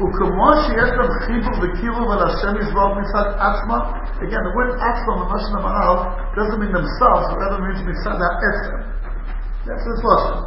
[0.00, 3.78] וכמו שיש גם חיבור וקירוב על השם יזבח מצד עצמה,
[4.20, 5.98] again, the word עצמה, בלשון המהר"ל,
[6.36, 8.76] doesn't mean themselves, but rather means מצד העצם.
[9.66, 10.38] That's his lesson.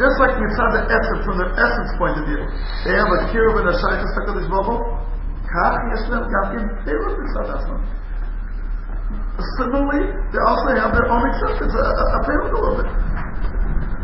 [0.00, 2.42] Just like מצד העצם, from their essence point of view,
[2.84, 4.98] they have a קירוב and a שייכס לקדוש ברוך הוא,
[5.52, 7.80] כך יש להם גם כן פירוש מצד עצמם.
[9.56, 10.02] Similarly,
[10.32, 12.90] they also have their own acceptance, a, a, a payment a little bit.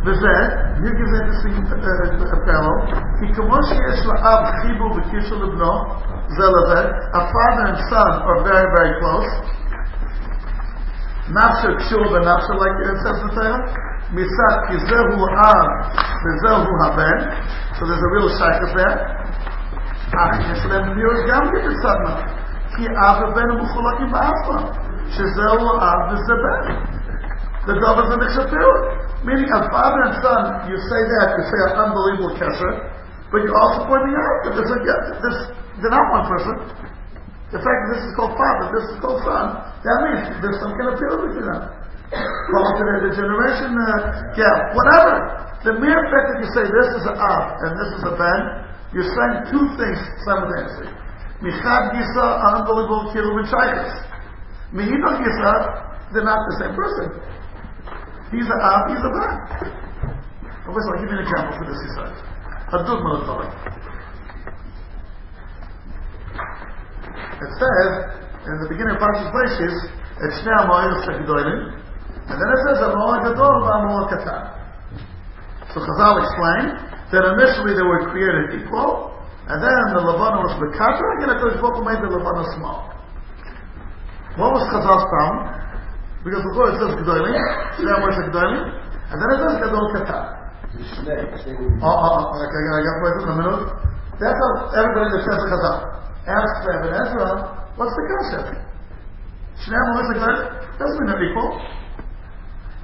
[0.07, 0.35] וזה,
[0.81, 2.79] here gives an interesting uh, parallel,
[3.19, 5.75] כי כמו שיש לאב חיבור בקשר לבנו,
[6.29, 6.81] זה לזה,
[7.13, 9.31] a father and son are very very close,
[11.29, 13.61] נפשו קשור בנפשו, like it says in the Torah,
[14.13, 15.67] מצד כי זהו אב
[16.25, 17.19] וזהו הבן,
[17.73, 18.99] so there's a real shaykhs there,
[20.15, 22.17] אך יש להם מיעוט גם כן בצד מה,
[22.77, 24.71] כי אב ובן הם מחולקים באפלה,
[25.11, 26.65] שזהו אב וזה בן.
[27.67, 29.07] The brothers and the Shapirut.
[29.27, 32.73] Meaning, a father and son, you say that, you say an unbelievable kesser,
[33.35, 34.79] but you're also pointing out that there's a,
[35.19, 35.37] this,
[35.83, 36.55] they're not one person.
[37.51, 39.47] The fact that this is called father, this is called son,
[39.83, 41.63] that means there's some kind of purity between them.
[42.15, 43.91] Call it the generation uh,
[44.39, 45.15] gap, whatever.
[45.67, 48.41] The mere fact that you say this is an ab and this is a ben,
[48.95, 50.87] you're saying two things simultaneously.
[51.43, 53.91] Michad Gisa, unbelievable Kiruv and Shaykhs.
[54.72, 55.64] Mihidon Gisa, uh,
[56.16, 57.08] they're not the same person.
[58.32, 59.36] He's a Ab, he's a Ben.
[60.64, 62.14] Professor, I'll give you an example for this, he said.
[62.72, 63.52] Hadud Malatorik.
[67.42, 67.92] It says,
[68.48, 69.76] in the beginning of Parshas Bereishis,
[70.24, 71.60] it's Shnei HaMoed Shekdoilim,
[72.32, 74.44] and then it says, HaMoed Gadol VaMoed Katan.
[75.76, 76.80] So Chazal explained
[77.12, 79.20] that initially they were created equal,
[79.52, 82.91] and then the Levana was Bekatra, and HaKadosh Baruch Hu made the Levana small.
[84.40, 85.44] What was Chazal's problem?
[86.24, 87.36] Because before it says Gedolim,
[87.76, 88.64] Shnei words are Gedolim,
[89.12, 90.24] And then it says Gadol Katan.
[90.72, 93.68] Oh, oh, oh, okay, I got wait a minute.
[94.24, 95.78] That's how everybody that says Chazal.
[96.32, 97.30] Ask Rabbi Ezra,
[97.76, 98.56] what's the concept?
[99.68, 100.40] Shnei Amoris Agdolim
[100.80, 101.50] doesn't mean they're equal.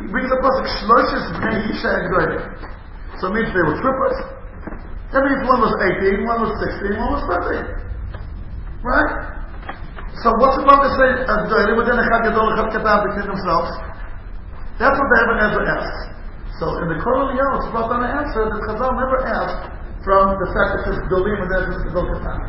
[0.03, 2.43] He brings the pasuk Shloshes Bnei Isha Agdolim.
[3.23, 4.19] So it means they were triplets.
[5.15, 8.83] That means one was 18, one was 16, one was 13.
[8.83, 9.36] Right?
[10.25, 13.69] So what's the point to say Agdolim within Echad Gadol Echad Katan between themselves?
[14.81, 16.01] That's what the Ibn Ezra asks.
[16.57, 19.69] So in the Kol Eliyahu, it's brought an answer that Chazal never asked
[20.01, 22.39] from the fact that it says Dolim and then it says Gadol Katan.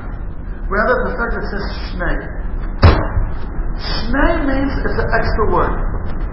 [0.69, 2.17] Rather, the fact that it says Shnei.
[3.85, 5.77] Shnei means it's an extra word.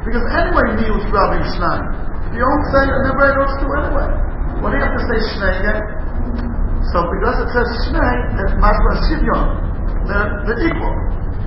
[0.08, 1.80] Because anyway, Niyut Rabbi Shnei.
[2.32, 4.08] You don't say it, never goes to anyway.
[4.64, 5.84] What do you have to say Shnei again?
[6.96, 9.48] So because it says Shnei, it's Mashma Shivyon.
[10.08, 10.96] They're, they're equal.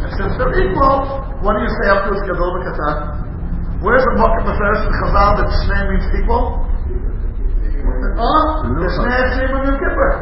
[0.09, 2.97] And since they're equal, what do you say afterwards Gadol Katan?
[3.85, 6.65] Where's the Mokkah Meferish in Chazal that Shnei means equal?
[8.09, 10.13] The Shnei and Yom Kippur.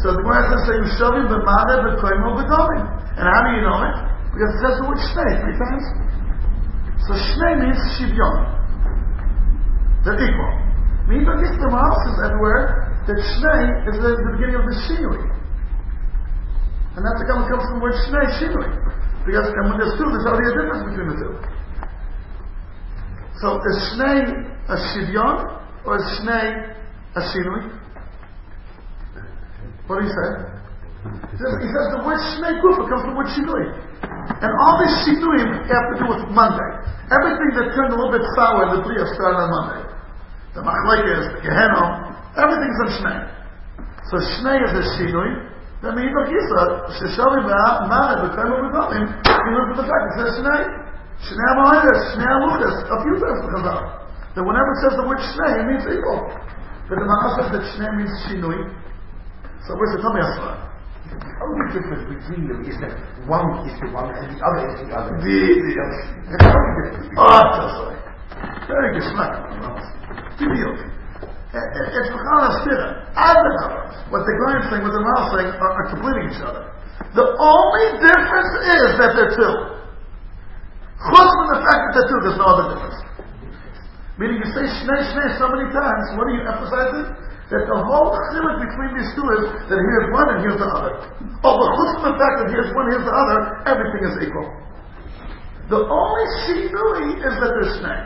[0.00, 2.84] So the Gemara says, Yushavim b'mane b'koimo b'domim.
[3.20, 3.96] And how do you know it?
[4.32, 5.84] Because it says the word Shnei three times.
[7.04, 8.36] So Shnei means Shivyon.
[10.08, 10.52] They're equal.
[11.04, 12.64] Means guess the Gemara says everywhere
[13.04, 15.20] that Shnei is the, the beginning of the Shinui.
[16.96, 18.88] And that's the comes from the word Shnei, Shinui.
[19.28, 21.32] Because there's two, there's already a difference between the two.
[23.44, 25.36] So is Shnei a Shivyon
[25.84, 26.48] or is Shnei
[27.12, 27.62] a Shinui?
[29.84, 30.28] What do you say?
[31.28, 33.68] He says, he says the word Shnei Kufa comes from the word Shinui.
[34.40, 36.70] And all these Shinuim have to do with Monday.
[37.12, 39.92] Everything that turned a little bit sour in the Bria started on Monday.
[40.56, 43.18] The Machlekes, the Gehenom, everything's on Shnei.
[44.08, 45.47] So Shnei is a Shinui.
[45.78, 46.62] That means like Yisa,
[46.98, 50.62] Sheshavi Ma'ana, the Kaimo B'Damim, he looked at the fact, it says Shnei.
[51.22, 53.82] Shnei Amoides, Shnei Aluchas, a few times in Chazal.
[54.34, 56.34] That whenever it says the word Shnei, it means equal.
[56.90, 58.58] But the Ma'ana says that Shnei means Shinui.
[59.70, 60.66] So where's the Tomei Asra?
[61.14, 62.92] The only difference between them is that
[63.30, 65.14] one is the one and the other is the other.
[65.22, 65.72] The, the,
[66.34, 67.06] the only difference.
[67.22, 68.02] oh, that's right.
[68.66, 69.46] Very good smack.
[70.42, 70.97] Video.
[71.48, 72.88] It's Mechana Stira.
[73.16, 74.12] Adonai.
[74.12, 76.68] What the Goyim saying, what the Mal saying are, are completing each other.
[77.16, 79.54] The only difference is that they're two.
[81.08, 82.98] Chutz from the fact that they're two, there's no other difference.
[84.20, 87.06] Meaning you say Shnei Shnei so many times, what are you emphasizing?
[87.48, 91.00] That the whole chiluk between these two is that here's one and here's the other.
[91.48, 93.36] Oh, but chutz from the fact that here's one, here's the other,
[93.72, 94.48] everything is equal.
[95.72, 98.00] The only shinui is that there's Shnei.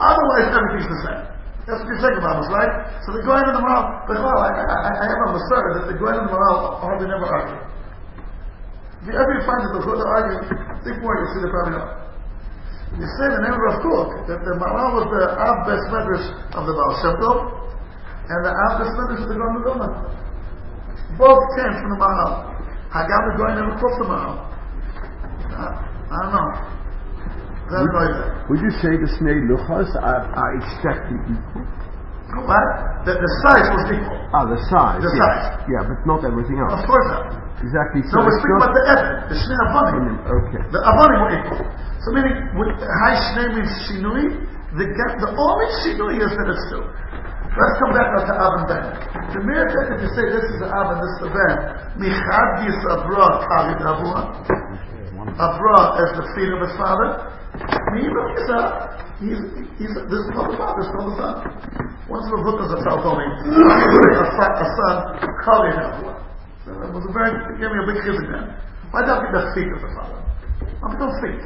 [0.00, 1.32] Otherwise, everything's the same.
[1.62, 2.72] That's what you're think about us, right?
[3.06, 5.84] So the Goyen and the Maharal, but well, I, I, I have a Masar that
[5.94, 7.60] the Goyen and the Maharal hardly never argue.
[8.98, 10.38] If you ever find that the Goyen argue,
[10.82, 12.02] think more, you'll see the probably not.
[12.98, 15.86] You say in the name of Rav Kook, that the Maharal was the Av Best
[15.94, 17.38] Medrash of the Baal Shem Tov,
[18.26, 19.88] and the Av Best Medrash of the Goyen Vilna.
[21.14, 22.58] Both came from the Maharal.
[22.90, 24.34] Hagam the Goyen never quotes the Maharal.
[25.46, 25.78] Uh,
[26.10, 26.48] I don't know.
[26.50, 27.61] I have no idea.
[27.72, 31.64] Would you say the Snei Luchas are, are exactly equal?
[32.44, 32.64] What?
[33.04, 34.20] The, the size was equal.
[34.32, 35.00] Ah, the size.
[35.04, 35.20] The yes.
[35.20, 35.44] size.
[35.68, 36.88] Yeah, but not everything Of else.
[36.88, 37.28] course not.
[37.60, 38.00] Exactly.
[38.08, 40.16] No, we're speaking about the Evan, the Shnei Avanim.
[40.24, 40.62] Okay.
[40.72, 41.62] The Avanim were equal.
[42.02, 44.26] So meaning, with High Shnei means Shinui,
[44.80, 46.82] the, the only Shinui is that it's two.
[47.52, 48.84] Let's come back now to Av and Ben.
[49.36, 51.56] The mere fact that you say this is the Av and this is the Ben,
[52.00, 53.80] Michad Gis Avra Kavid
[55.38, 57.08] Avra as the feet of his father,
[57.94, 58.60] Miro is a,
[59.22, 59.40] he's,
[59.78, 61.36] he's, this is called the father, this is called the son.
[62.10, 64.96] Once the book a told me, a, fa- a son,
[65.46, 66.14] Kavid Avua.
[66.66, 68.46] So it was a very, it gave me a big chizik then.
[68.90, 70.20] Why not be the feet of the father?
[70.82, 71.42] Why not the feet?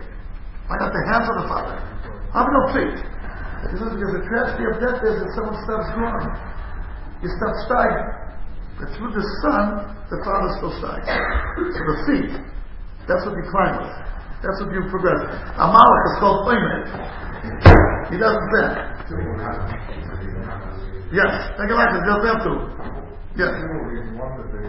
[0.67, 1.77] Why not the hands of the father?
[2.33, 2.97] Why not the feet?
[2.97, 6.29] He says because the tragedy of death is that someone stops growing.
[7.21, 8.11] You stop staggering.
[8.77, 9.67] But through the son,
[10.13, 11.09] the father still staggers.
[11.77, 12.33] So the feet,
[13.07, 13.97] that's what you climb with.
[14.43, 15.23] That's what you progress.
[15.57, 16.85] Amalek is called Oymed.
[18.11, 18.75] He doesn't bend.
[21.15, 22.53] Yes, take a it goes down to.
[23.39, 24.67] Yes, the the the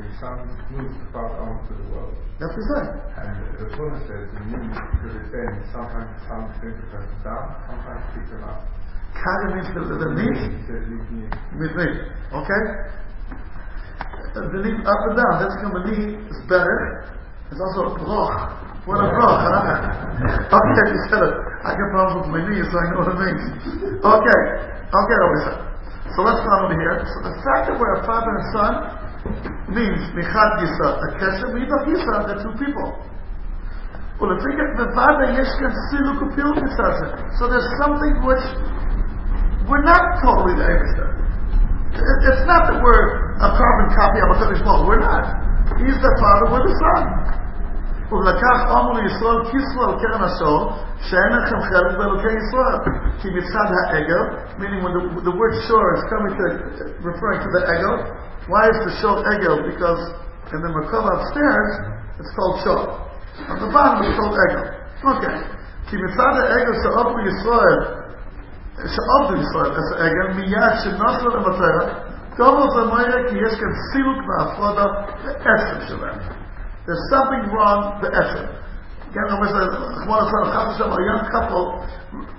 [2.37, 2.93] that's he's saying.
[3.17, 7.17] And the Buddha says the meaning because it's saying sometimes the son brings the person
[7.25, 8.61] down, sometimes picks him up.
[9.17, 10.37] Kaga means the, the knee.
[10.37, 11.25] He says leave me.
[11.57, 11.87] with me.
[12.37, 12.61] Okay?
[14.37, 17.09] The knee up and down, that's become to knee is better.
[17.51, 18.37] It's also bloch.
[18.87, 20.57] What a bloch, huh?
[20.57, 21.35] Okay, you said it.
[21.63, 23.43] I got problems with my knees, so I know what it means.
[23.99, 24.41] Okay.
[24.87, 25.67] Okay, here.
[26.15, 27.03] So let's come over here.
[27.03, 28.73] So the fact that we're a father and son
[29.75, 32.87] means Michad Yisa, a Kesher, Midach Yisa, they're two people.
[34.17, 37.07] Well, if we get the father, Yeshkan Silu Kupil Yisase.
[37.37, 38.45] So there's something which
[39.67, 41.11] we're not totally the Eberster.
[41.91, 45.46] It's not that we're a carbon copy of a Kaddish We're not.
[45.80, 47.04] He's the Father, we're the Son.
[48.12, 52.78] ולקח עמו לישראל כיסלו על קרן השור, שאין לכם חלק באלוקי ישראל.
[53.20, 54.22] כי מצד העגל,
[54.58, 56.46] meaning when the, the word shore is coming to,
[57.08, 57.96] referring to the egel,
[58.48, 59.56] why is the shore egel?
[59.70, 60.02] Because
[60.52, 61.72] in the Merkava upstairs,
[62.20, 62.88] it's called shore.
[63.48, 64.64] On the bottom, it's called egel.
[65.16, 65.36] Okay.
[65.86, 67.78] כי מצד העגל שעובו ישראל,
[68.94, 71.94] שעובו ישראל, אז העגל מיד שנוסו למטרה,
[72.37, 74.85] Double Zamaya Ki Yesh Kan Siluk Ma'afroda,
[75.25, 76.21] the essence of that.
[76.85, 78.53] There's something wrong, the essence.
[79.09, 81.81] Again, I of to say, a young couple,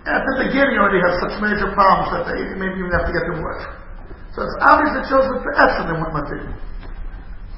[0.07, 3.27] at the beginning already has such major problems that they maybe even have to get
[3.27, 3.61] to work.
[4.33, 6.55] So it's obvious they chose the essence in one material.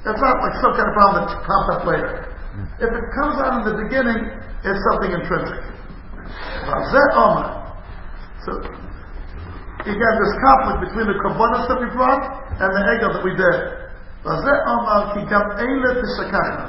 [0.01, 2.25] That's not like some kind of problem that pops up later.
[2.57, 2.65] Hmm.
[2.81, 4.19] If it comes out in the beginning,
[4.65, 5.61] it's something intrinsic.
[6.65, 6.81] Oh
[8.45, 8.51] so
[9.86, 12.22] again, this conflict between the Kabbalah that we brought
[12.58, 13.58] and the Egel that we did.
[14.26, 16.66] וזה אומר כי גם אלה תשכחנה.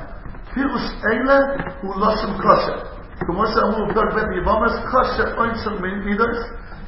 [0.53, 0.81] פירוש
[1.11, 1.37] אלה
[1.81, 2.79] הוא לא שם כושר.
[3.19, 6.37] כמו שאמרו בפרק ב' יבומס, כושר אוין של מידוס,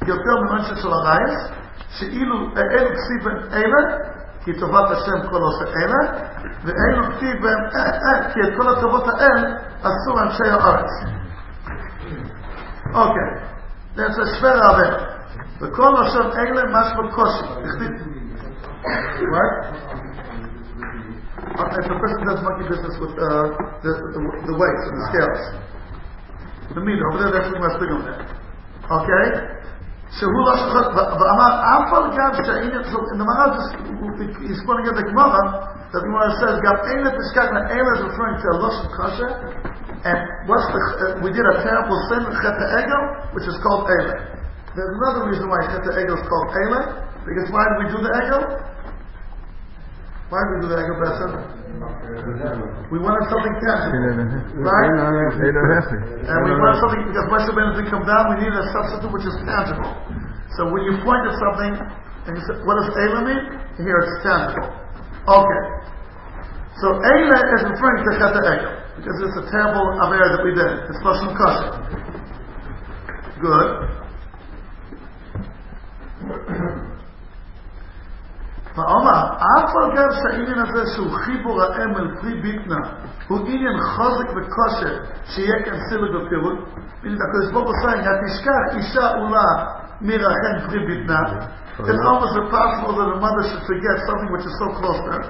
[0.06, 1.50] יותר מעונשם של הרייס,
[1.88, 3.96] שאילו אלו כסיבן אלה,
[4.44, 6.22] כי טובת השם כל עושה אלה,
[6.64, 7.68] ואלו כתיבן,
[8.32, 10.90] כי את כל הטובות האל עשו אנשי הארץ.
[12.94, 13.30] אוקיי,
[13.94, 15.13] זה שווה הרבה.
[15.61, 17.45] וכל לשון אלה משמע קושי.
[19.35, 19.55] right?
[21.55, 25.43] If a person does monkey business with uh, the, the, the weights and the scales,
[26.75, 28.19] the meat over there, that's much bigger on there.
[28.85, 29.25] Okay?
[30.19, 33.57] So who lost Amar Afal Gab so in the Maharal
[34.47, 35.43] he's pointing at the Gemara
[35.91, 39.27] that the Gemara says Gab Eila Pishkagna Eila is referring to a loss of kasha
[40.05, 43.03] and what's the, uh, we did a terrible sin Chet Egel
[43.33, 44.44] which is called Eila
[44.75, 48.11] there's another reason why Chet Egel is called Ele, because why do we do the
[48.11, 48.43] Egel?
[50.27, 51.31] Why do we do the Egel Besser?
[52.91, 54.03] We wanted something tangible.
[54.59, 54.91] Right?
[56.27, 59.23] And we wanted something, because Moshe Rabbeinu didn't come down, we needed a substitute which
[59.23, 59.95] is tangible.
[60.59, 61.71] So when you point at something,
[62.27, 63.43] and you say, what does Eila mean?
[63.79, 64.75] Here it's tangible.
[65.23, 65.61] Okay.
[66.83, 70.83] So Eila is referring to Chet Egel, because it's a terrible aver that we did.
[70.91, 71.79] It's Lashon Kasha.
[73.39, 74.03] Good.
[78.76, 82.80] ואומר, אף על גב שהעניין הזה שהוא חיבור האם אל פרי ביטנה,
[83.28, 84.94] הוא עניין חוזק וכושר
[85.24, 86.58] שיהיה כאן סילוג ופירוט.
[87.04, 89.48] הנה, הקדוש ברוך הוא saying, התשכח אישה עולה
[90.00, 91.22] מרחם פרי ביטנה.
[91.78, 95.22] It's almost impossible that a mother should forget something which is so close to her.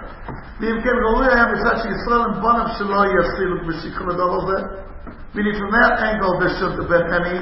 [0.60, 4.62] ואם כן, ראוי היה מצד שישראל הם בונם שלא יהיה סילוג ושיקחו לדבר הזה.
[5.34, 7.36] Meaning from that angle there shouldn't have been any,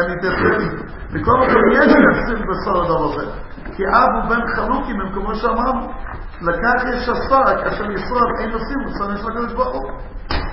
[0.00, 0.64] any difference.
[1.12, 3.26] מכל מקום יש כאן סילוג בסול הדבר הזה.
[3.76, 5.92] כי אב הוא בן חלוקים הם כמו שאמרנו
[6.40, 9.90] לקח יש עשרה כאשר ישראל אין נושאים מוצרים של הקדוש ברוך הוא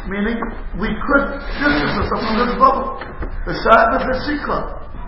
[0.06, 0.39] meaning
[0.78, 1.26] we could
[1.60, 2.89] distance ourselves from this bubble
[3.47, 4.62] ושעה בזה שיקרה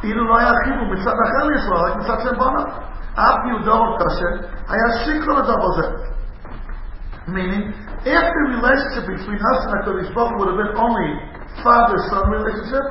[0.04, 2.64] אילו לא היה חיבור מצד אחר לישראל רק מצד שם בנה
[3.14, 5.88] אף יהודה או קשה היה שיקרה לדבר הזה
[7.28, 7.74] meaning
[8.06, 11.10] if the relationship between us and HaKadosh Baruch would have been only
[11.64, 12.86] father-son relationship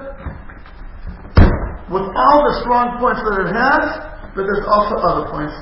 [1.88, 3.84] with all the strong points that it has
[4.35, 5.55] but there's also other points.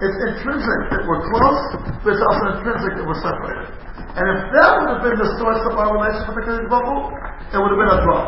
[0.00, 1.60] It's intrinsic that we're close,
[2.04, 3.68] but it's also intrinsic that we're separated.
[4.10, 7.14] And if that would have been the source of our relationship with the Baruch
[7.50, 8.22] it would have been a draw.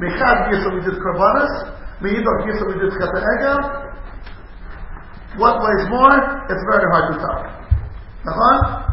[0.00, 1.52] Michad Yisa we did Karbanis,
[2.00, 3.60] Meidach Yisa we did Chet Egel.
[5.36, 6.16] What weighs more?
[6.48, 7.40] It's very hard to tell.
[8.24, 8.88] Nachon?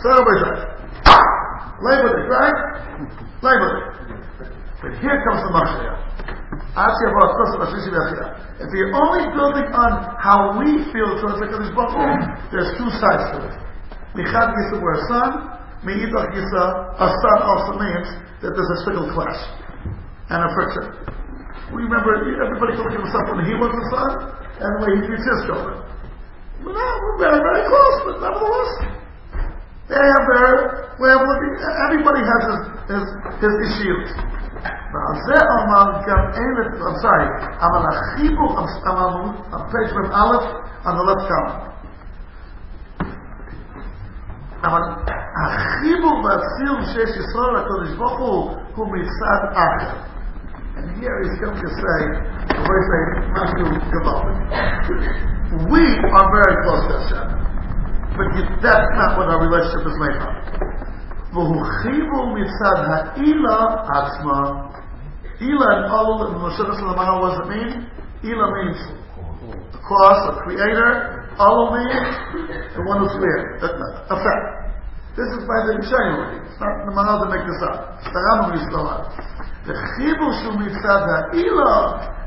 [0.00, 0.60] So everybody says,
[1.80, 2.58] Labor Day, right?
[3.42, 4.00] Labor Day.
[4.80, 6.09] But here comes the Mashiach.
[6.70, 9.90] If you're only building on
[10.22, 12.22] how we feel towards the Kadosh Baruch
[12.54, 13.54] there's two sides to it.
[14.14, 15.30] Michad Yisa we're a son,
[15.82, 16.64] Meidach Yisa,
[16.94, 18.06] a son also means
[18.38, 19.40] that there's a single clash
[20.30, 20.94] and a friction.
[21.74, 24.10] We remember everybody can look at himself when he was a son
[24.62, 25.74] and the way he treats his children.
[26.62, 28.72] But now we're very, very close, but nevertheless,
[29.90, 30.54] they have their
[31.02, 31.52] way of looking.
[31.90, 32.60] Everybody has his,
[32.94, 33.04] his,
[33.42, 34.06] his issues.
[34.89, 40.37] ועל זה אמר גם אלף, I'm sorry, אבל החיבור אמרנו, על פייג' מ"א,
[40.85, 41.75] on the left column.
[44.63, 44.81] אבל
[45.45, 50.15] החיבור והציור שיש ישראל לקודש ברוך הוא, הוא מצד אחר.
[50.77, 52.01] And here he's come to say,
[52.49, 53.03] the way say,
[53.33, 54.21] משהו גבוה.
[55.71, 55.85] We
[56.17, 57.27] are very close to Hashem.
[58.17, 58.27] But
[58.61, 60.35] that's not what our relationship is made from.
[61.33, 64.41] והוא חיבור מצד העילה עצמה.
[65.40, 67.88] Ilah and all that What does it mean,
[68.28, 68.78] Ilah means
[69.72, 72.12] the cross, the creator, all means
[72.76, 74.60] the one who's clear, a fact.
[75.16, 77.98] This is by the Rishayim, it's not the Mahal to make this up.
[78.04, 79.04] The Rambam is the one.
[79.64, 81.80] The Chibush of Mitzad Ilah,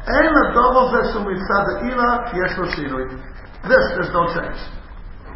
[0.09, 3.14] and the double verse of Mitzad Ilah, Yesh Lo Shinui.
[3.70, 4.57] This, there's no change.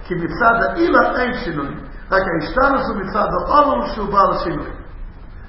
[0.09, 1.77] Ki Mitzad Ilah ain't Shinui.
[2.09, 4.76] Like a Ishtanus of Mitzad Olam, Shubal Shinui.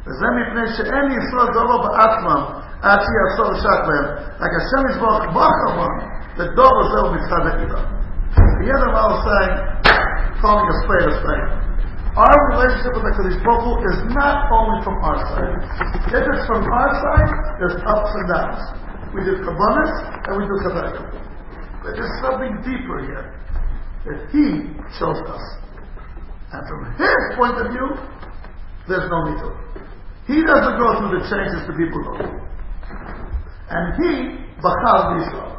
[0.09, 2.43] וזה מפני שאין יסוד דורו בעצמם
[2.83, 4.07] עד שיעצור שק בהם.
[4.41, 5.95] רק השם יסבור בוחר בם,
[6.37, 7.81] ודור עוזר מצד הגילה.
[8.61, 9.39] וידע מה עושה
[10.41, 11.69] from your spirit side.
[12.15, 15.55] Our relationship with the Kadosh Baruch is not only from our side.
[16.15, 18.63] If it's from our side, there's ups and downs.
[19.15, 19.87] We do Kabbalah
[20.27, 21.11] and we do Kabbalah.
[21.83, 23.27] But there's something deeper here
[24.07, 24.47] that He
[24.99, 25.45] shows us.
[26.55, 27.87] And from His point of view,
[28.89, 29.51] there's no need to.
[30.29, 32.37] He doesn't go through the changes the people go through.
[33.73, 34.13] And He,
[34.61, 35.59] Bachal Yisrael.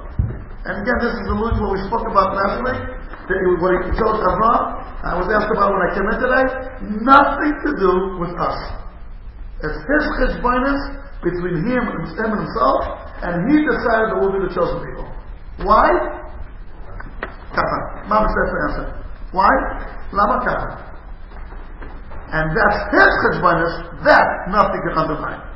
[0.70, 3.72] And again, this is alluding to what we spoke about last week, that he, what
[3.80, 4.62] he told Avraham.
[5.02, 6.46] I was asked about when I came in today.
[7.00, 8.60] Nothing to do with us.
[9.64, 10.82] It's his cheshbonis
[11.24, 12.80] between him and him himself,
[13.24, 15.08] and he decided that we'll be the chosen people.
[15.64, 15.88] Why?
[17.56, 17.80] Kafa.
[18.12, 18.86] Mama says the answer.
[19.32, 19.52] Why?
[20.12, 20.89] Lama kafa.
[22.30, 24.06] And that's his cheshbonis.
[24.06, 25.50] That nothing can undermine.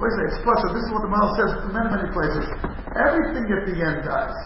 [0.00, 0.72] Wait a it's special.
[0.72, 2.44] This is what the Maharal says in many, many places.
[2.96, 4.36] Everything at the end dies.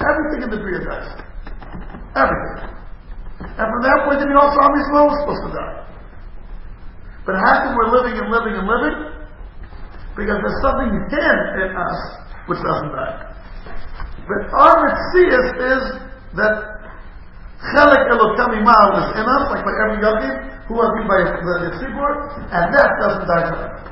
[0.00, 1.12] Everything in the Bria dies.
[2.16, 2.72] Everything.
[3.44, 5.76] And from that point of view, also Am Yisrael was supposed to die.
[7.28, 8.96] But how come we're living and living and living?
[10.16, 12.00] Because there's something hidden in us
[12.48, 13.16] which doesn't die.
[14.24, 15.82] But our Metzias is
[16.40, 16.79] that
[17.60, 21.70] Chelik Elokam Imal is in us, like by every Yachid, who are being by the
[21.76, 22.12] Tzibur,
[22.48, 23.90] and that doesn't die forever.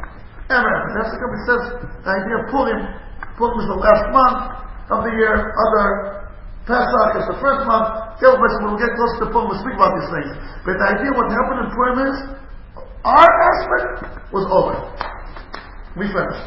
[0.49, 0.75] Ever.
[0.97, 1.63] That's the company says
[2.01, 2.81] the idea of Purim.
[3.37, 4.41] Purim is the last month
[4.89, 5.53] of the year.
[5.53, 5.87] Other
[6.65, 8.17] Pesach is the first month.
[8.17, 10.33] Other person, when we get close to Purim, we'll speak about these things.
[10.65, 12.17] But the idea what happened in Purim is
[13.05, 14.81] our aspect was over.
[16.01, 16.45] We finished.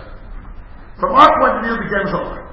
[0.97, 2.49] From our point of view, the game's over.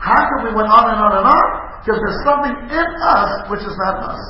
[0.00, 1.65] How come we went on and on and on?
[1.86, 4.22] Because there's something in us which is not us.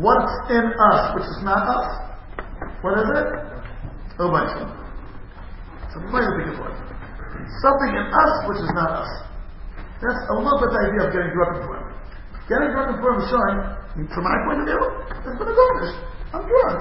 [0.00, 1.90] What's in us which is not us?
[2.80, 3.28] What is it?
[4.16, 4.72] Ubayshim.
[5.84, 6.72] It's a very big word.
[7.60, 9.12] Something in us which is not us.
[10.00, 11.92] That's a little bit the idea of getting drunk in Purim.
[12.48, 13.56] Getting drunk in Purim is showing,
[14.08, 14.80] from my point of view,
[15.28, 15.94] there's been a garnish.
[16.32, 16.78] I'm drunk.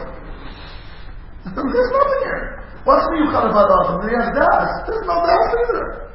[1.52, 2.64] there's nothing here.
[2.88, 4.08] What's the yuchad about Adam?
[4.08, 4.72] He has das.
[4.88, 6.12] There's no das either.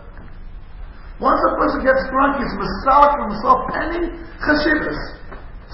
[1.18, 4.02] Once a person gets drunk, he's masalik from himself any
[4.46, 5.00] chashivas.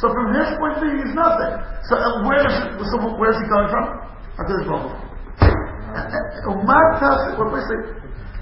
[0.01, 1.53] So from his point of view, he's nothing.
[1.87, 3.87] So uh, where is it, so where is he coming from?
[4.41, 5.05] After this problem.
[6.49, 7.79] Umar it, what we say,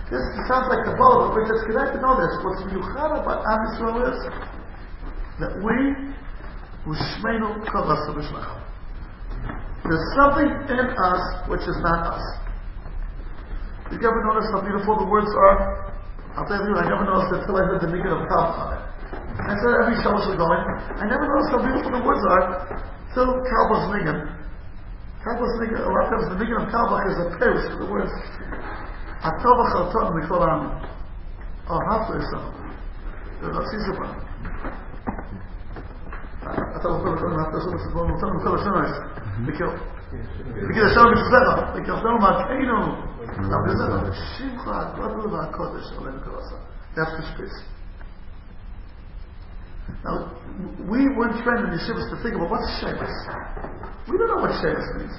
[0.08, 2.32] this sounds like the Kabbalah, but it's connected to this.
[2.40, 4.18] What's yuchad about Am Yisrael is
[5.40, 5.76] that we,
[6.88, 8.60] Ushmeinu Kavasa B'Shlacham.
[9.84, 12.24] There's something in us which is not us.
[13.90, 15.91] Did you ever notice how beautiful the words are?
[16.32, 18.82] I After every I never noticed that till I heard the negative thoughts on it.
[19.12, 20.62] I said every Shabbos should go in.
[20.96, 22.72] I never noticed how beautiful the words are
[23.12, 24.18] till Kabbalah's Nigan.
[25.20, 27.88] Kabbalah's Nigan, a lot of times the Nigan of Kabbalah is a perish for the
[27.92, 28.12] words.
[29.20, 30.80] Atavach Alton, we call on
[31.68, 32.40] or half or so.
[33.44, 34.08] There's not Sisapa.
[36.80, 39.12] Atavach Alton, half or so, this is one of the Sisapa,
[39.44, 39.72] we kill.
[40.64, 43.11] We kill a Shalom Yitzlecha, we kill Shalom Atenu.
[46.94, 47.58] That's the space.
[50.04, 50.36] Now,
[50.90, 53.08] we weren't trained in yeshivas to think about what's Shemus.
[54.08, 55.16] We don't know what Shemus means.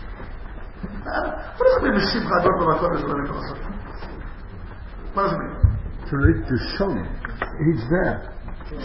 [0.84, 3.56] Uh, what does it mean, Mishimcha Adon B'Vakodesh Olam Kosa?
[5.14, 5.56] What does it mean?
[6.10, 6.96] To read the Shom.
[7.64, 8.30] He's there.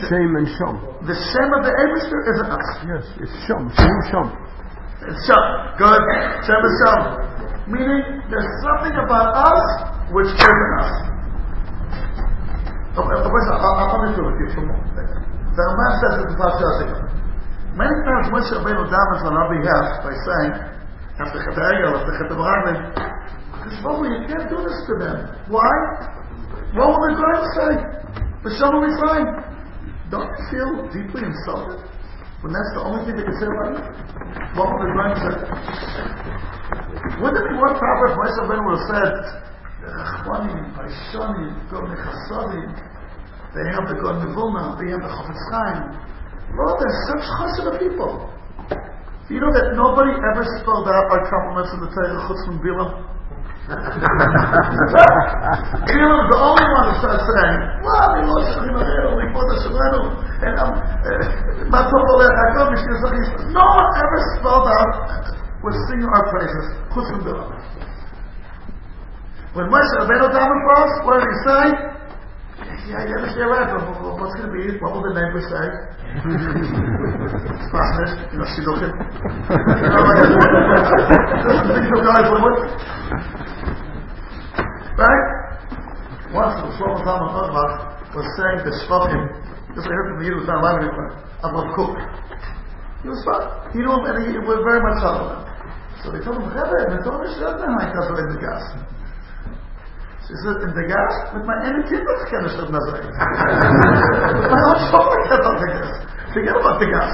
[0.09, 0.77] Shem and Shom.
[1.07, 2.69] The Shem of the Emissary is us.
[2.87, 3.69] Yes, it's Shom.
[3.77, 4.29] Shem Shom.
[5.03, 5.45] It's Shom.
[5.79, 6.03] Good.
[6.47, 7.38] Shem is Shom.
[7.69, 9.65] Meaning, there's something about us
[10.09, 10.93] which is us.
[12.97, 13.05] Oh.
[13.05, 13.21] The
[15.69, 17.09] Ramah says it in Pasha
[17.79, 20.51] Many times Moshe Rabbeinu damaged on our behalf by saying,
[21.21, 22.91] after Chet Egel, after Avraham,
[23.53, 25.31] Because you can't do this to them.
[25.47, 25.71] Why?
[26.75, 27.73] What will the Goyim say?
[28.43, 29.29] The will be fine.
[30.11, 31.85] Don't you feel deeply insulted
[32.41, 33.83] when that's the only thing they can say about you?
[34.57, 35.37] What would the Goyim say?
[37.19, 39.13] Wouldn't it be more proper if Moshe Rabbeinu would have said,
[39.91, 42.71] Rachmanim, Paishonim, Chasodim,
[43.59, 45.99] they have the Goyim Vilna, they have the Chofetz Chaim.
[46.55, 48.29] Lord, they're such chassid people.
[49.29, 53.05] You know that nobody ever spelled out our compliments in the Torah Chutz from Bilam?
[53.69, 53.85] Elam
[56.25, 58.81] is the only one who starts saying, "Well, we lost Sheminu,
[59.13, 60.09] we put the Sheminu,
[60.41, 60.73] and um,
[63.53, 66.67] no one ever spelled out was singing our praises.
[66.95, 67.51] From Bilam.
[69.55, 71.65] When Moshe Rabbeinu davened for us, what did he say?
[72.91, 74.67] Yeah, you understand right, but what's going to be?
[74.83, 75.67] What will the neighbors say?
[77.55, 78.93] it's fascinating, you know, shidduchim.
[78.93, 80.27] You know, like,
[81.43, 82.59] this is things of guys live with.
[84.99, 85.25] Right?
[86.35, 87.73] Once the Shlomo Zalman Auerbach
[88.13, 89.23] was saying the Shvachim,
[89.77, 91.97] this I heard from the Yiddish not allowed anymore, about Kook.
[93.01, 93.73] He was fine.
[93.73, 95.48] He knew him and he was very much helpful.
[96.03, 98.65] So they told him, Rebbe, and told him, Shadna, I can't in the gas.
[100.29, 101.13] She said, in the gas?
[101.33, 103.09] With my any kibbutz can I shut Nazareth.
[103.09, 105.91] With my own shop I can't the gas.
[106.37, 107.13] Forget about the gas.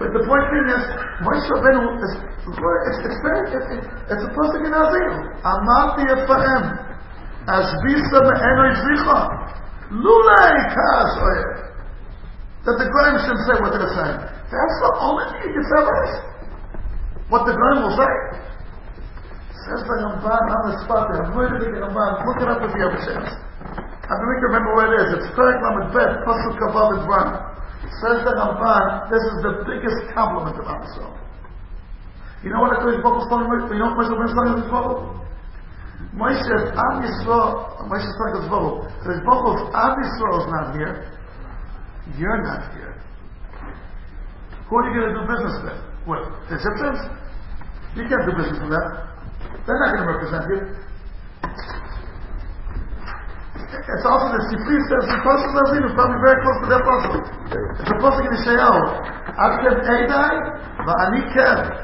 [0.00, 0.84] But the point being is,
[1.26, 5.14] Moshe Rabbeinu is, it's, it's very, it, it, it's a person in Azil.
[5.42, 6.64] Amarti Ephraim.
[7.50, 9.20] Ashbisa me'enoi zricha.
[9.92, 11.50] Lulei kas oyev.
[12.64, 14.20] That the Goyim should say what they're saying.
[14.24, 16.37] That's the only thing you can tell us.
[17.28, 18.14] What the Goyim will say.
[19.68, 21.28] Says the Ramban on the spot there.
[21.28, 22.10] I'm going the Ramban.
[22.24, 23.30] Look it up if you have a chance.
[24.08, 25.08] I don't remember where it is.
[25.20, 27.30] It's Perik Lamed Bet, Pasuk Kabbalah Dvarim.
[28.00, 31.12] Says the Ramban, this is the biggest compliment of Am Yisrael.
[32.40, 34.70] You know what the Kodesh Baruch telling You know what Moshe Rabbeinu is telling Kodesh
[34.72, 35.00] Baruch?
[36.16, 37.50] Moshe says, Am Yisrael,
[37.92, 40.94] Moshe is telling Kodesh Baruch, Kodesh Baruch, if Am Yisrael is not here,
[42.16, 42.96] you're not here.
[44.64, 45.80] Who are you going to do business with?
[46.08, 46.22] What?
[46.48, 47.17] The Egyptians?
[47.97, 48.85] You can't do business with them.
[49.65, 50.59] They're not going to represent you.
[53.73, 57.13] It's also the Sifri says the Pasuk Nazim is probably very close to that Pasuk.
[57.81, 58.81] It's a Pasuk in Yeshayahu.
[59.33, 60.33] Atem Eidai,
[60.85, 61.83] Va'ani Ker.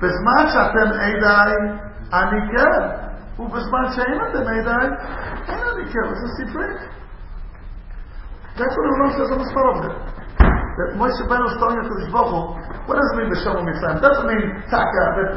[0.00, 1.54] בזמן שאתם עדיי,
[2.12, 2.82] אני כן.
[3.38, 4.88] ובזמן שאין אתם עדיי,
[5.48, 6.14] אין אני כן.
[6.14, 6.68] זה ספרי.
[8.56, 10.13] That's what Rambam says on the spot of it.
[10.75, 14.03] That Moshe Rabbeinu is telling this Baruch what does it mean B'Shalom Mitzrayim?
[14.03, 15.29] doesn't mean Taka, that,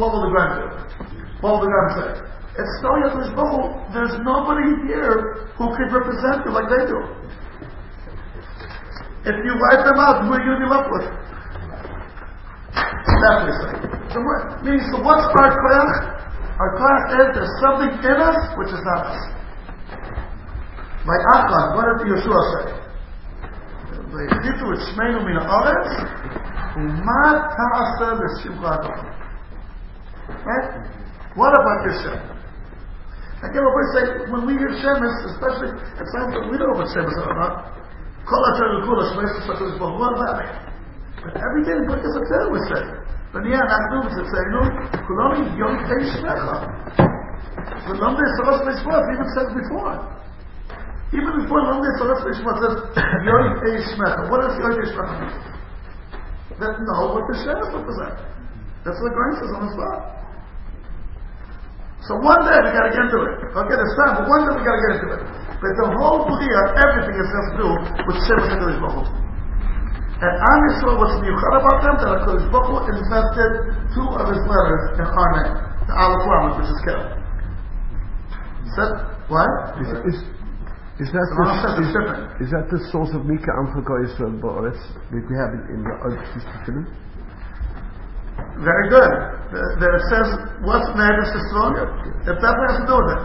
[0.00, 0.66] what will the do?
[1.44, 2.10] What will the Grand say?
[2.56, 6.98] It's telling this Baruch there's nobody here who can represent you like they do.
[9.20, 11.06] If you wipe them out, who are you going to be left with?
[12.72, 13.84] That's what saying.
[14.16, 15.92] So so what's our class?
[16.56, 19.20] Our class is there's something in us which is not us.
[21.04, 22.89] By Achad, what did Yeshua say?
[24.09, 25.87] והחליטו את שמנו מן הארץ,
[26.75, 28.75] ומה תעשה לשמחה
[30.45, 30.67] Right?
[31.35, 32.17] What about your Shem?
[33.45, 36.81] Again, what we say, when we hear Shemesh, especially at times that we don't know
[36.81, 37.77] what Shemesh are about,
[38.25, 40.49] Kol HaTorah Kula Shemesh HaKadosh Baruch Hu, what about it?
[41.21, 42.83] But every day in Birkas HaTorah we say,
[43.33, 44.61] ונהיה אנחנו וצאצאנו,
[45.07, 46.43] כולנו יום תהי שמך.
[47.87, 49.97] ולומדי סרס משפט, even said before.
[51.10, 52.74] Even before Lomde Saras Mishmat says,
[53.26, 54.30] Yoy Eishmecha.
[54.30, 55.50] What Yoy Eishmecha mean?
[56.62, 58.20] That know what the Shem represent.
[58.84, 60.20] That's what the Goyim says on the spot.
[62.04, 63.32] So one day we gotta get into it.
[63.52, 65.22] Okay, there's time, but one day we gotta get into it.
[65.60, 67.68] But the whole Budia, everything is has to do
[68.08, 72.92] with Shem HaKadosh Baruch And I'm Yisrael, what's miyuchad about them, that HaKadosh Baruch Hu
[72.92, 73.52] invested
[73.92, 75.54] two of his letters in our name.
[75.90, 77.02] The Aleph Lamed, which is Kel.
[78.78, 78.92] Said,
[79.28, 79.50] what?
[79.84, 80.18] Is, is,
[81.00, 83.80] is that The Rambam says the, it's is, is that the source of Mika for
[84.04, 86.92] Yisrael Ba'aretz that we have in, in the Old Testament?
[88.60, 89.12] Very good.
[89.48, 90.28] The, the, it says,
[90.60, 91.88] what's Nevis Yisrael?
[92.28, 93.22] It definitely has to do with it.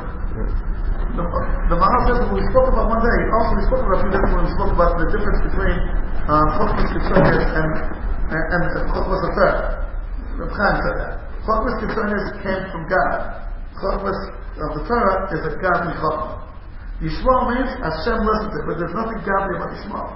[1.20, 1.24] The,
[1.68, 4.28] the Maharal says we spoke about one day, also we spoke about a few days
[4.32, 5.78] when we spoke about the difference between
[6.32, 7.72] uh, Chokmas Kitzonis and,
[8.32, 9.52] and, and Chokmas Afer.
[10.40, 11.14] Reb Chaim said that.
[11.44, 13.20] Chokmas Kitzonis came from God.
[13.84, 14.20] Chokmas
[14.64, 16.45] of the Torah is a godly Chokmah.
[17.04, 20.12] Yishmael means Hashem listens to but there's nothing godly about Yishmael.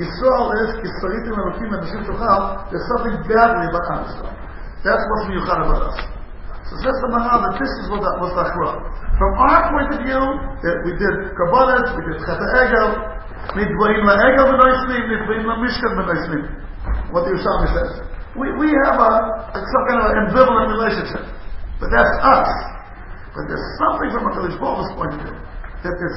[0.00, 2.72] Yisrael is Kisaritim Elokim and Nashim Tochal.
[2.72, 4.32] There's something godly about Am Yisrael.
[4.80, 5.98] That's what's miyuchad about us.
[6.70, 8.80] So says the Mahal that this is what that was Achra.
[9.20, 10.24] From our point of view,
[10.64, 12.88] that we did Kabbalah, we did Chata Egel,
[13.52, 16.44] Midvaim La Egel B'noisnim, Midvaim La B'noisnim.
[17.12, 17.92] What the Yerushalmi says.
[18.40, 19.12] We, we have a,
[19.52, 21.24] a, some kind of an ambivalent relationship.
[21.76, 22.52] But that's us.
[23.36, 25.48] But there's something from a Kadosh Baruch's point of view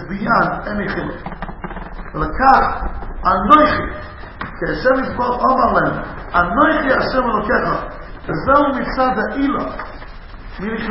[0.10, 1.22] beyond any chiluk.
[2.14, 2.84] ולקח
[3.26, 3.84] אנוכי,
[4.40, 6.04] כשם יזבח אמר להם,
[6.36, 7.66] אנוכי השם אלוקיך,
[8.28, 9.12] וזהו מצד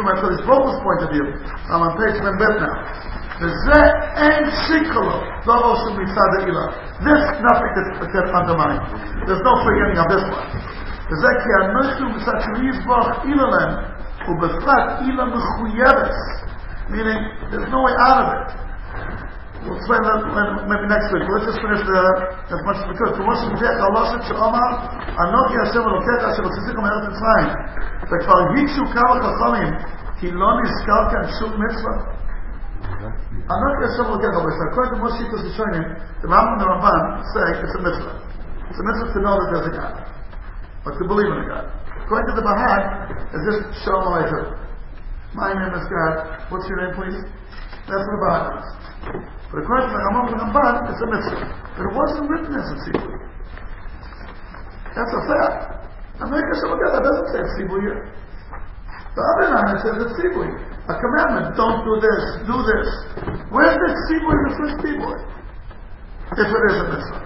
[0.09, 1.27] a Kodesh Baruch's point of view,
[1.71, 2.77] I'm on page מ"ב now,
[3.41, 3.83] וזה
[4.17, 6.61] אין שיקה לו, דבר של מצד האילו.
[7.01, 8.81] This nothing that can undermine.
[9.27, 10.49] There's no forgetting of this one.
[11.11, 13.75] וזה כי אנוכי מצד שהוא יזבח אילו להם,
[14.29, 16.15] ובפרט אילה מחויבת,
[16.91, 17.21] Meaning,
[17.55, 18.71] there's no way out of it.
[19.63, 20.25] We'll explain that
[20.65, 21.23] maybe next week.
[21.29, 22.03] Let's just finish the,
[22.49, 23.13] as much as we could.
[23.15, 24.71] כמו שמוכיח Allah ששאמר,
[25.21, 27.49] אנוכי השם אלוקיך אשר הוצאתיכם מארץ מצרים.
[28.03, 29.75] וכבר הגישו כמה חכמים,
[30.19, 31.95] כי לא Hashem כאן שום מצווה.
[33.53, 35.83] אנוכי השם אלוקיך, אבל כשהכל כמו שיטוס ראשונים,
[36.25, 38.17] רמב"ם ורמב"ם, say, it's a mitzvah.
[38.71, 39.95] It's a mitzvah to know that there's a God.
[40.85, 41.67] But to believe in a God.
[42.05, 42.83] According to the Bahag,
[43.35, 44.60] it's just shalom aleichem.
[45.31, 46.51] My name is God.
[46.51, 47.19] What's your name, please?
[47.87, 48.67] That's what the Bahag is.
[49.51, 51.47] But according to the Rambam Ramban, it's a mitzvah.
[51.79, 53.15] But it wasn't written as a tzibur.
[54.91, 55.87] That's a fact.
[56.19, 58.01] America Shalom Aleichem doesn't say tzibur here.
[59.15, 60.51] The other nine says it's tzibur.
[60.51, 62.89] A commandment, don't do this, do this.
[63.55, 65.15] Where's the tzibur in the first tzibur?
[66.31, 67.23] If it is a mitzvah.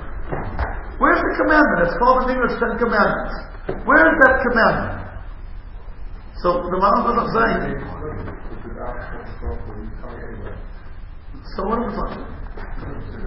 [1.01, 1.89] Where's the commandment?
[1.89, 3.35] It's called in English Ten Commandments.
[3.89, 5.04] Where is that commandment?
[6.43, 7.30] So the is
[9.39, 10.59] stop, you come anywhere.
[11.55, 12.35] so what talking about?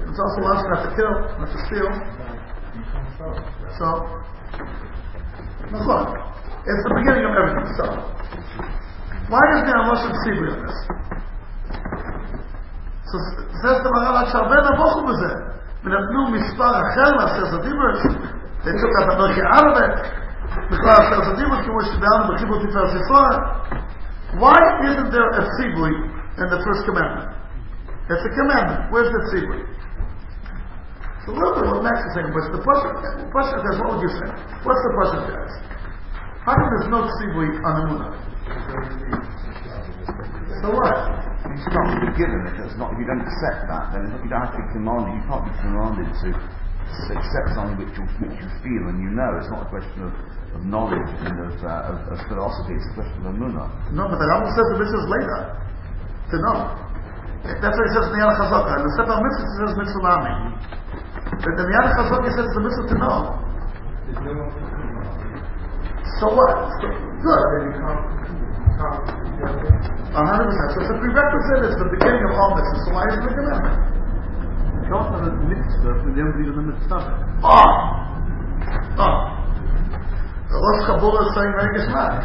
[0.08, 1.90] It's also allowed not to kill, not to steal.
[3.78, 3.88] So,
[5.72, 6.06] Nachon.
[6.68, 7.68] It's the beginning of everything.
[7.80, 7.86] So,
[9.32, 10.80] why is there a Russian Sibri on this?
[13.08, 13.16] So,
[13.64, 15.34] says the Maharaj, שהרבה נבוכו בזה.
[15.84, 18.02] ונתנו מספר אחר לעשרת הדיברס.
[18.64, 20.27] They took up אנוכי out of it.
[20.72, 22.66] Because as the Dibut can wish down, the Kibbutz
[24.36, 25.94] why isn't there a Tzibui
[26.38, 27.32] in the first commandment?
[28.12, 28.92] It's a commandment.
[28.92, 29.64] Where's the Tzibui?
[31.26, 32.28] So look at what Max next thing.
[32.36, 34.28] but the question is, what would you say?
[34.62, 35.58] What's the question to ask?
[36.44, 38.14] How come there's no Tzibui on the Munah?
[40.62, 40.96] So what?
[41.48, 42.40] You can't to be given.
[42.52, 45.18] If it's not, if you don't accept that, then you don't have to be commanded.
[45.18, 46.30] You can't be commanded to
[47.12, 49.30] accept something which you, which you feel and you know.
[49.38, 50.14] It's not a question of,
[50.56, 52.76] of knowledge and of, uh, of, of philosophy.
[52.76, 53.68] It's a question of emunah.
[53.92, 55.40] No, but the Rambam says the mitzvah is later.
[56.28, 56.60] To know.
[57.48, 58.72] That's what he says in the Yad Chazaka.
[58.76, 60.34] In the Sefer Mitzvah, he says mitzvah mami.
[61.40, 63.18] But the Yad Chazaka, he says it's a mitzvah to know.
[64.08, 64.92] There's no one to come
[66.20, 66.52] So what?
[66.84, 67.44] So, good.
[67.48, 70.68] Then you can't, you can't, you know, A hundred percent.
[70.72, 71.62] So it's a prerequisite.
[71.72, 72.84] It's the beginning of all mitzvahs.
[72.84, 73.97] So why is it a commandment?
[74.88, 77.12] That a mitzvah, don't believe in the mitzvah.
[77.44, 77.76] Oh!
[78.96, 79.20] Oh!
[80.48, 82.24] The Rosh Kabbalah is saying very geschmack.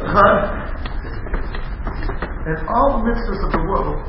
[0.00, 0.48] Right?
[2.48, 4.00] In all mitzvahs of the world,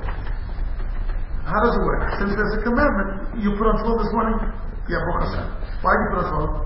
[1.44, 2.16] how does it work?
[2.16, 4.40] Since there's a commandment, you put on 12 this morning,
[4.88, 5.44] yeah, Hashem.
[5.84, 6.64] Why do you put on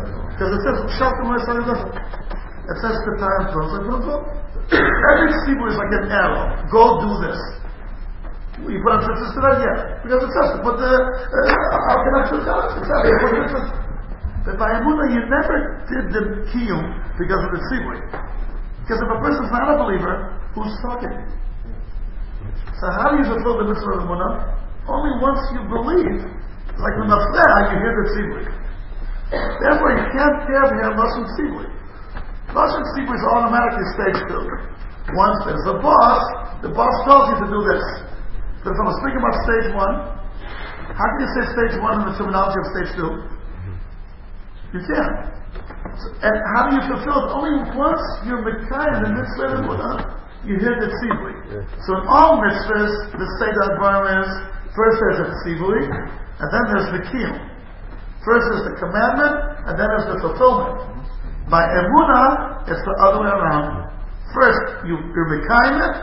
[0.00, 0.32] 12?
[0.32, 1.92] Because it says, Shalom Aleichem.
[1.92, 4.80] It says the time 12, so I put on 12.
[5.12, 6.56] Every tzibur is like an arrow.
[6.72, 7.57] Go do this.
[8.66, 9.54] You put on today?
[9.62, 10.02] Yeah.
[10.02, 11.38] Because it says to put the, uh,
[11.86, 12.64] how can I put that?
[12.74, 13.68] It says, you put tzitzis.
[14.48, 15.56] But by Emunah, you never
[15.86, 16.84] did the kiyum
[17.20, 18.00] because of the tzibur.
[18.82, 21.12] Because if a person's not a believer, who's talking?
[22.80, 24.56] So how do you fulfill the mitzvah of Emunah?
[24.88, 26.24] Only once you believe.
[26.78, 28.42] Like the Mafreh, you hear the tzibur.
[29.28, 31.68] Therefore, you can't have here Lashon tzibur.
[32.56, 34.44] Lashon tzibur is automatically stage two.
[35.12, 36.22] Once there's a boss,
[36.62, 38.07] the boss tells you to do this.
[38.62, 39.94] So if I'm speaking about stage one,
[40.90, 43.10] how can you say stage one in the terminology of stage two?
[43.10, 43.76] Mm-hmm.
[44.74, 45.38] You can't.
[45.94, 47.28] So, and how do you fulfill it?
[47.34, 49.92] Only once you're Mekayah, the mitzvah of Buddha,
[50.46, 51.34] you hear the tzibui.
[51.86, 54.30] So in all mitzvahs, the state of is
[54.74, 57.36] first there's a tzibui, and then there's the kiyum.
[58.26, 59.34] First is the commandment,
[59.66, 60.82] and then there's the fulfillment.
[61.50, 63.88] By emunah, it's the other way around.
[64.34, 65.96] First, you, you're Mekayah it,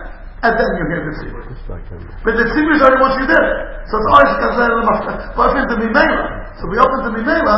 [0.45, 1.13] and then you hear the
[1.73, 3.57] um, But the tzibur is already once you did it.
[3.89, 4.85] So it's always considered a
[5.41, 6.21] open to Mimela.
[6.57, 7.57] So if we open to Mimela,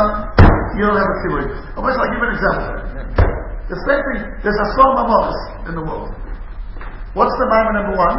[0.76, 1.42] you don't have a tzibur.
[1.76, 2.72] I wish I'll give an example.
[3.68, 5.36] The same thing, there's a song Mamos
[5.68, 6.08] in the world.
[7.12, 8.16] What's the Maimon number one?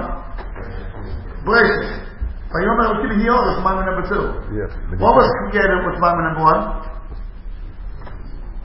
[1.42, 2.06] Braces.
[2.54, 4.26] Vayomer Elokim Hiyod is Maimon number two.
[4.54, 4.70] yeah.
[5.02, 6.62] What was created with Maimon number one?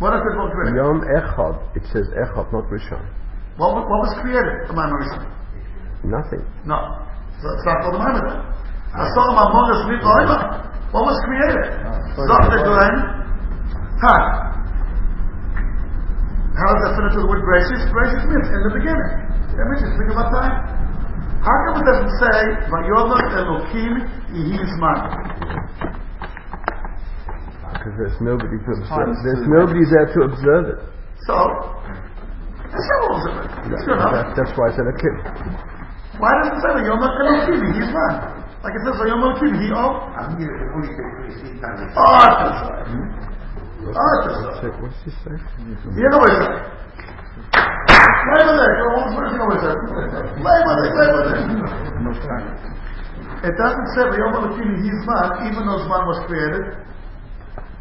[0.04, 0.52] What is it called?
[0.76, 1.54] Yom Echad.
[1.80, 3.00] It says Echad, not Rishon.
[3.56, 4.68] What, what was created?
[4.68, 5.43] The Maimon Rishon.
[6.04, 6.44] Nothing.
[6.68, 6.78] No.
[7.40, 8.40] So it's not called the Maimon then.
[8.94, 10.38] A song Mamos Mit Oima.
[10.92, 11.66] What was created?
[12.14, 12.94] The Glen.
[13.98, 14.54] Time.
[16.54, 17.82] How does that fit into the word Bereishis?
[17.90, 19.10] Bereishis means in the beginning.
[19.58, 20.54] That means think about time.
[21.42, 22.38] How come it doesn't say,
[22.70, 23.92] Vayomer Elokim
[24.30, 24.98] Yehi Zman?
[27.74, 29.12] Because there's nobody to observe.
[29.26, 30.80] There's nobody there to observe it.
[31.26, 31.34] So,
[33.08, 33.50] rules of it.
[33.86, 35.73] That, that's why it's an Akim.
[36.18, 38.14] Why doesn't it say Vayomer Elokim Yehi Zman?
[38.62, 39.84] Like it says Vayomer Elokim Yehi O.
[40.14, 41.04] I'm here to only say
[41.50, 41.90] 23 times.
[41.94, 42.86] Oh, that's right.
[43.84, 44.62] Oh, that's right.
[44.62, 45.36] What's it- What's he say?
[45.98, 46.64] You know what it's like.
[48.24, 48.72] Labor Day.
[48.78, 49.76] Go on, where's the Labor Day?
[50.38, 51.42] Labor Day, Labor Day.
[53.44, 56.64] It doesn't say Vayom Elokim Yizman, even though Zman was created.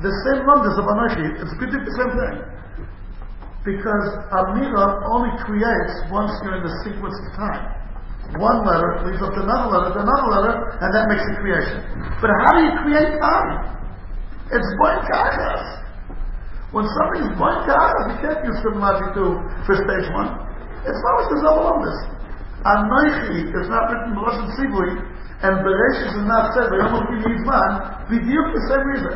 [0.03, 2.35] The same numbers of Anochi, it's pretty the same thing.
[3.63, 4.05] Because
[4.35, 7.63] Amira only creates once you're in the sequence of time.
[8.39, 11.77] One letter leads up to another letter, to another letter, and that makes the creation.
[12.17, 13.51] But how do you create time?
[14.49, 15.63] It's Boin Kachas.
[16.73, 19.23] When something is Boin Kachas, you can't use terminology to
[19.69, 20.33] for stage one.
[20.87, 20.97] It's
[21.45, 21.99] all on this.
[22.63, 24.91] Anoichi is not written in Lashon Sibui,
[25.43, 27.71] and Bereshit is not said by Elohim Yizman,
[28.07, 29.15] b'diuk the same reason.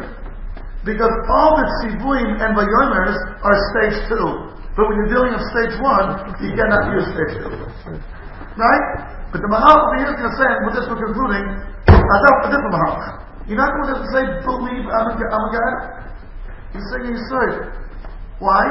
[0.84, 4.28] Because all the Sivuim and Vayomers are stage two.
[4.76, 7.52] But when you're dealing with stage one, you cannot use stage two.
[8.57, 8.85] Right?
[9.33, 11.45] But the Mahal over here is going to say, with this we're concluding,
[11.89, 12.95] Adab, a different Mahal.
[13.49, 15.75] You're not going to say, believe I'm a, I'm a God.
[16.77, 17.57] You're saying Yisrael.
[18.39, 18.65] Why?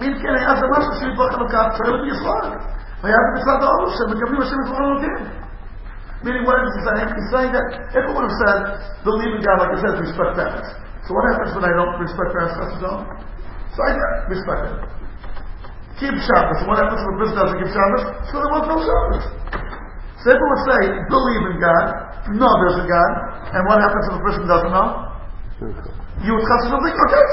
[0.00, 2.50] אם כן היה זה משהו שיתברך אלוקיו, שואל את ישראל.
[3.02, 5.46] והיה זה מצד האור שמקבלים השם את כל אלוקים.
[6.24, 7.08] Meaning what is he saying?
[7.12, 8.58] He's saying that if it would have said,
[9.04, 10.68] believe in God, like I said, respect parents.
[11.04, 12.56] So what happens when I don't respect parents?
[12.56, 13.04] That's don't.
[13.76, 13.90] So I
[14.32, 14.76] respect them.
[16.01, 16.65] Keep Shabbos.
[16.65, 18.03] What happens if a person doesn't keep Shabbos?
[18.33, 19.23] So there was no Shabbos.
[20.25, 21.85] So it would say, believe in God,
[22.41, 23.11] know there's a God,
[23.53, 24.87] and what happens if a person doesn't know?
[26.25, 27.27] You would chas something, okay.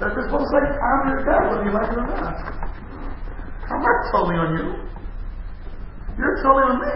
[0.00, 2.36] That this one say, I'm your God, whether you like it or not.
[3.68, 4.66] I'm not totally on you.
[6.16, 6.94] You're totally on me.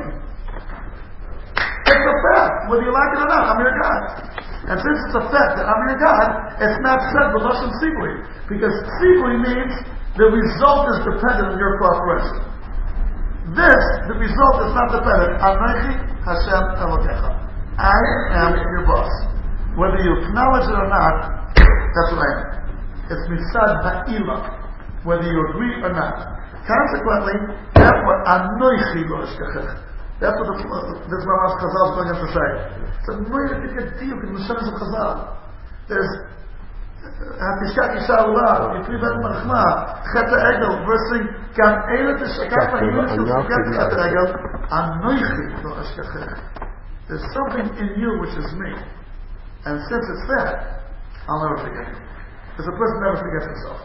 [1.88, 4.00] It's a fact, whether you like it or not, I'm your God.
[4.72, 6.28] And since it's a fact that I'm your God,
[6.64, 8.12] it's not said with Lashon Sibui.
[8.48, 9.72] Because Sibui means
[10.18, 12.42] the result is dependent on your cooperation.
[13.54, 15.38] This, the result is not dependent.
[15.38, 15.94] Anochi
[16.26, 17.30] Hashem Elokecha.
[17.78, 18.02] I
[18.34, 19.08] am your boss.
[19.78, 21.14] Whether you acknowledge it or not,
[21.94, 22.58] that's what I am.
[23.08, 24.36] It's misad ha'ila,
[25.06, 26.18] whether you agree or not.
[26.66, 27.38] Consequently,
[27.78, 29.86] therefore, anoichi lo eshkechech.
[30.18, 30.66] That's what the,
[31.06, 32.48] this Ramash Chazal is going to say.
[32.90, 35.38] It's a really big deal in the Shem's of Chazal.
[35.86, 36.10] There's
[37.18, 39.64] Hatishak Isha Allah, Yitri Bet Machma,
[40.14, 41.26] Chet Egel, versing,
[41.58, 44.28] Kam Eile Tishakak Ma'ilin Shul Forget Chet Egel,
[44.70, 46.68] Anoichi lo eshkechech.
[47.08, 48.70] There's something in you which is me.
[49.66, 50.84] And since it's that,
[51.26, 51.98] I'll never forget you.
[52.54, 53.80] Because a person never forgets himself.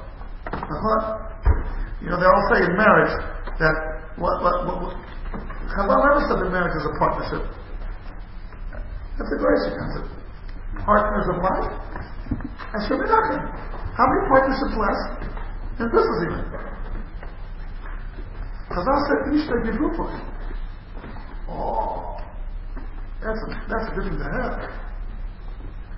[2.04, 3.16] You know, they all say in marriage
[3.58, 3.76] that
[4.20, 4.94] what, what, what, what
[5.74, 7.44] Chazal never said that marriage is a partnership.
[9.18, 10.10] That's a gracious concept.
[10.86, 11.70] Partners of life.
[12.72, 13.44] And nothing.
[13.94, 15.04] How many partnerships last?
[15.80, 16.42] In business even.
[18.72, 20.06] Chazal said Ishta Givrupa.
[21.50, 22.18] Oh.
[23.22, 24.70] That's a, that's a good thing to have.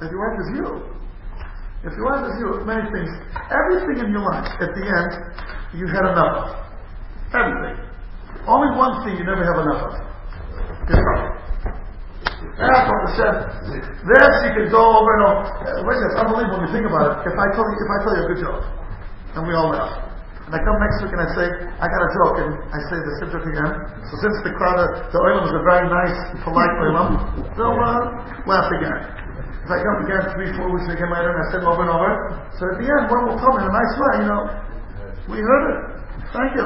[0.01, 0.95] If your wife is you.
[1.85, 3.11] If your wife is you, many things.
[3.49, 5.11] Everything in your life, at the end,
[5.77, 6.65] you had enough of.
[7.33, 7.77] Everything.
[8.47, 9.93] Only one thing you never have enough of.
[10.89, 11.24] Yourself.
[12.55, 13.35] That's what Hashem.
[14.05, 15.43] This you can go over and over.
[15.43, 17.27] Uh, wait, it's unbelievable when you think about it.
[17.27, 18.63] If I tell you, if I tell you a good joke,
[19.35, 20.05] and we all laugh,
[20.45, 21.47] and I come next week and I say,
[21.81, 23.71] I got a joke, and I say the same joke again.
[24.07, 24.77] So since the crowd,
[25.09, 27.09] the oilams are very nice, polite oilam,
[27.57, 28.99] they'll uh, laugh again.
[29.65, 32.11] If I come again three, four weeks again later, and I say over and over,
[32.55, 34.43] so at the end, one will come in a nice way, you know,
[35.33, 35.79] we heard it.
[36.29, 36.65] Thank you.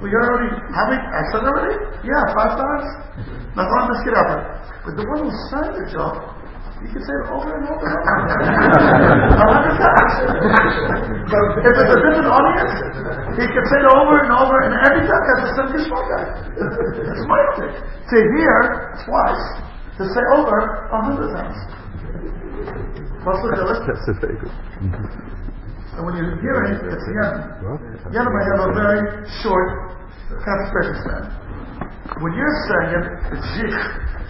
[0.00, 1.76] We heard already, how many, I said already?
[2.08, 2.88] Yeah, five times.
[3.52, 4.69] Now let's get up.
[4.84, 6.14] But the one who sang the job,
[6.80, 8.40] you can say it over and over and over.
[8.40, 10.14] A hundred times.
[11.28, 12.74] But if it's a different audience,
[13.36, 16.20] he can say it over and over, and every time has the same geshmaka.
[16.56, 17.76] It's magic.
[17.76, 18.56] To hear
[19.04, 19.44] twice,
[20.00, 21.60] to say over a hundred times.
[23.28, 23.84] What's the difference?
[23.84, 24.48] That's a very good.
[26.00, 27.04] And when you're hearing, it's.
[28.08, 29.99] Yemen might have a very short
[30.38, 31.26] Capitalism.
[32.22, 33.02] When you're saying
[33.50, 33.74] zich,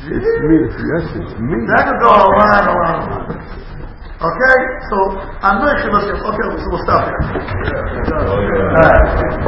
[0.08, 0.56] it's me.
[0.64, 1.56] Yes, it's me.
[1.76, 3.60] That could go a lot, a lot, a lot.
[4.20, 4.56] Okay,
[4.88, 4.96] so
[5.44, 6.08] I know you should look.
[6.08, 7.20] Okay, so we'll stop here.
[7.20, 8.16] Yeah.
[8.16, 8.40] All
[8.80, 9.40] right.